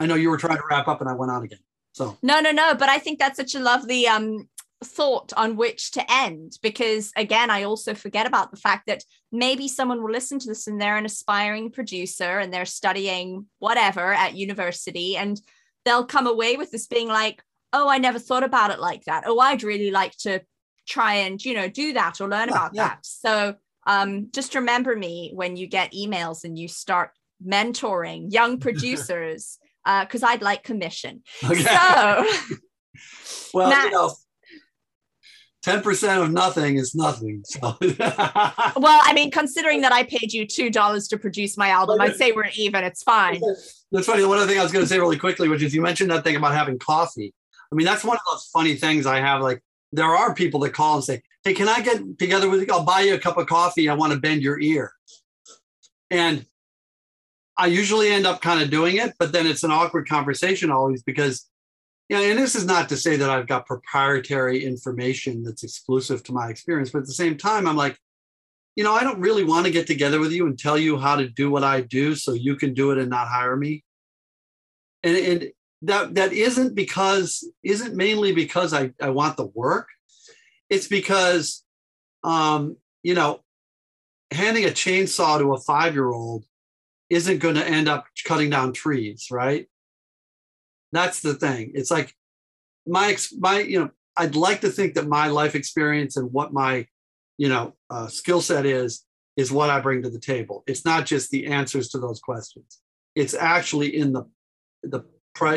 [0.00, 1.60] I know you were trying to wrap up and I went on again.
[1.92, 2.74] So No, no, no.
[2.74, 4.48] But I think that's such a lovely um
[4.82, 9.68] thought on which to end because again i also forget about the fact that maybe
[9.68, 14.34] someone will listen to this and they're an aspiring producer and they're studying whatever at
[14.34, 15.38] university and
[15.84, 17.42] they'll come away with this being like
[17.74, 20.40] oh i never thought about it like that oh i'd really like to
[20.88, 22.88] try and you know do that or learn Yeah, about yeah.
[22.88, 23.54] that so
[23.86, 27.10] um just remember me when you get emails and you start
[27.46, 31.62] mentoring young producers uh because i'd like commission Okay.
[31.62, 32.26] so
[33.54, 34.14] well, Matt- you know,
[35.62, 37.42] ten percent of nothing is nothing.
[37.44, 42.00] So Well, I mean, considering that I paid you two dollars to produce my album,
[42.00, 42.84] I'd say we're even.
[42.84, 43.40] It's fine.
[43.92, 44.24] That's funny.
[44.24, 46.24] One other thing I was going to say really quickly, which is you mentioned that
[46.24, 47.34] thing about having coffee.
[47.72, 49.42] I mean, that's one of those funny things I have.
[49.42, 52.66] Like, there are people that call and say, "Hey, can I get together with you?
[52.72, 53.88] I'll buy you a cup of coffee.
[53.88, 54.92] I want to bend your ear."
[56.10, 56.46] And
[57.56, 61.02] I usually end up kind of doing it, but then it's an awkward conversation always
[61.02, 61.46] because,
[62.16, 66.32] know, and this is not to say that I've got proprietary information that's exclusive to
[66.32, 67.96] my experience, but at the same time, I'm like,
[68.74, 71.16] you know, I don't really want to get together with you and tell you how
[71.16, 73.84] to do what I do so you can do it and not hire me.
[75.04, 75.52] And, and
[75.82, 79.88] that that isn't because isn't mainly because I, I want the work.
[80.68, 81.64] It's because
[82.22, 83.40] um, you know,
[84.30, 86.44] handing a chainsaw to a five-year-old
[87.08, 89.68] isn't going to end up cutting down trees, right?
[90.92, 91.72] That's the thing.
[91.74, 92.14] It's like
[92.86, 96.86] my my you know, I'd like to think that my life experience and what my
[97.38, 99.04] you know uh, skill set is
[99.36, 100.64] is what I bring to the table.
[100.66, 102.80] It's not just the answers to those questions.
[103.14, 104.24] It's actually in the
[104.82, 105.02] the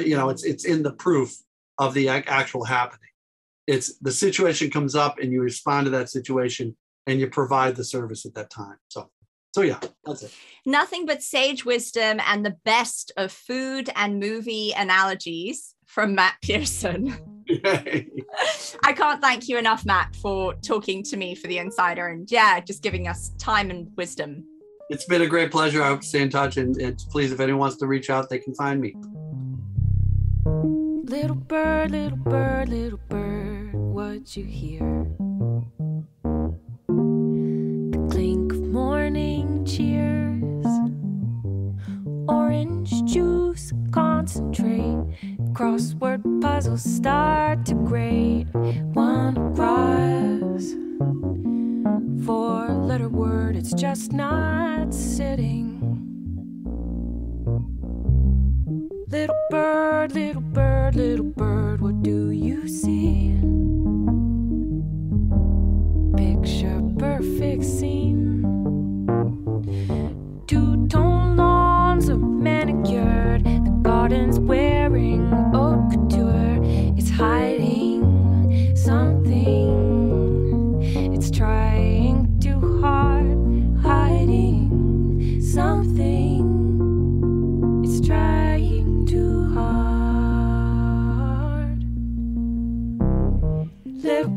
[0.05, 1.35] you know it's it's in the proof
[1.77, 3.09] of the actual happening.
[3.65, 6.75] It's the situation comes up and you respond to that situation
[7.07, 8.77] and you provide the service at that time.
[8.89, 9.09] So
[9.53, 10.33] so yeah, that's it.
[10.65, 17.15] Nothing but sage wisdom and the best of food and movie analogies from Matt Pierson.
[17.63, 22.59] I can't thank you enough, Matt, for talking to me for the insider and yeah,
[22.61, 24.43] just giving us time and wisdom.
[24.89, 25.83] it's been a great pleasure.
[25.83, 28.29] I hope to stay in touch and, and please, if anyone wants to reach out,
[28.29, 28.95] they can find me.
[30.45, 35.05] Little bird, little bird, little bird, what you hear?
[42.53, 44.97] Orange juice, concentrate.
[45.53, 48.47] Crossword puzzles start to grade.
[48.93, 50.73] One across,
[52.25, 55.79] four letter word, it's just not sitting.
[59.07, 63.33] Little bird, little bird, little bird, what do you see?
[66.15, 68.43] Picture perfect scene.
[70.45, 71.22] Two tone
[72.83, 73.43] manicured.
[73.43, 76.59] The garden's wearing haute couture.
[76.97, 79.71] It's hiding something.
[81.13, 83.37] It's trying too hard,
[83.81, 86.43] hiding something.
[87.85, 89.83] It's trying too hard.
[93.85, 94.29] Little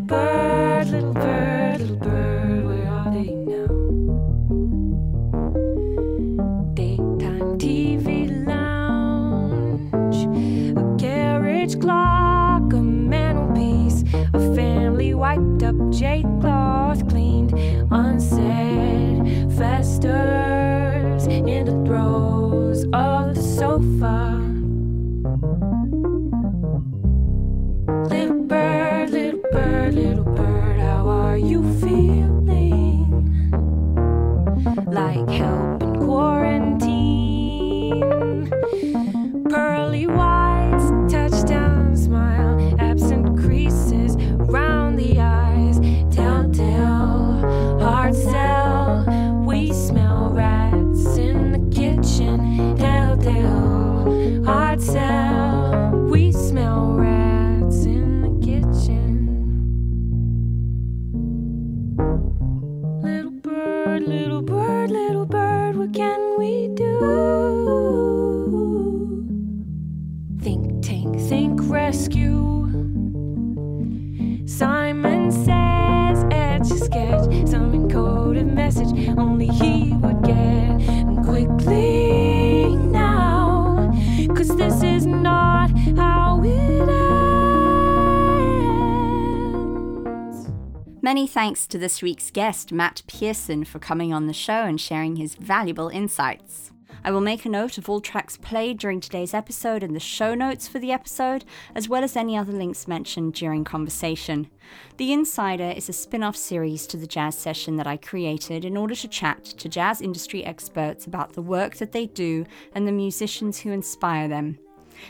[91.46, 95.36] thanks to this week's guest, Matt Pierson, for coming on the show and sharing his
[95.36, 96.72] valuable insights.
[97.04, 100.34] I will make a note of all tracks played during today's episode in the show
[100.34, 104.50] notes for the episode, as well as any other links mentioned during conversation.
[104.96, 108.76] The Insider is a spin off series to the jazz session that I created in
[108.76, 112.44] order to chat to jazz industry experts about the work that they do
[112.74, 114.58] and the musicians who inspire them.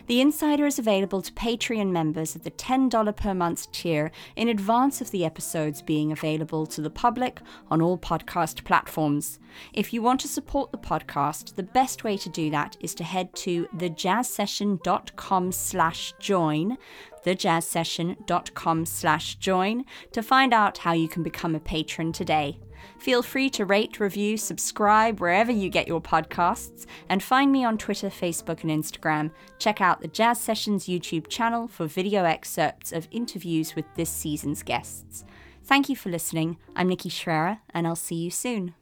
[0.06, 5.00] The Insider is available to Patreon members at the $10 per month tier in advance
[5.00, 7.40] of the episodes being available to the public
[7.70, 9.38] on all podcast platforms.
[9.72, 13.04] If you want to support the podcast, the best way to do that is to
[13.04, 16.76] head to thejazzsession.com slash join
[17.24, 22.60] thejazzsession.com slash join to find out how you can become a patron today.
[23.06, 27.78] Feel free to rate, review, subscribe wherever you get your podcasts, and find me on
[27.78, 29.30] Twitter, Facebook, and Instagram.
[29.60, 34.64] Check out the Jazz Sessions YouTube channel for video excerpts of interviews with this season's
[34.64, 35.24] guests.
[35.62, 36.56] Thank you for listening.
[36.74, 38.74] I'm Nikki Schrerer, and I'll see you soon.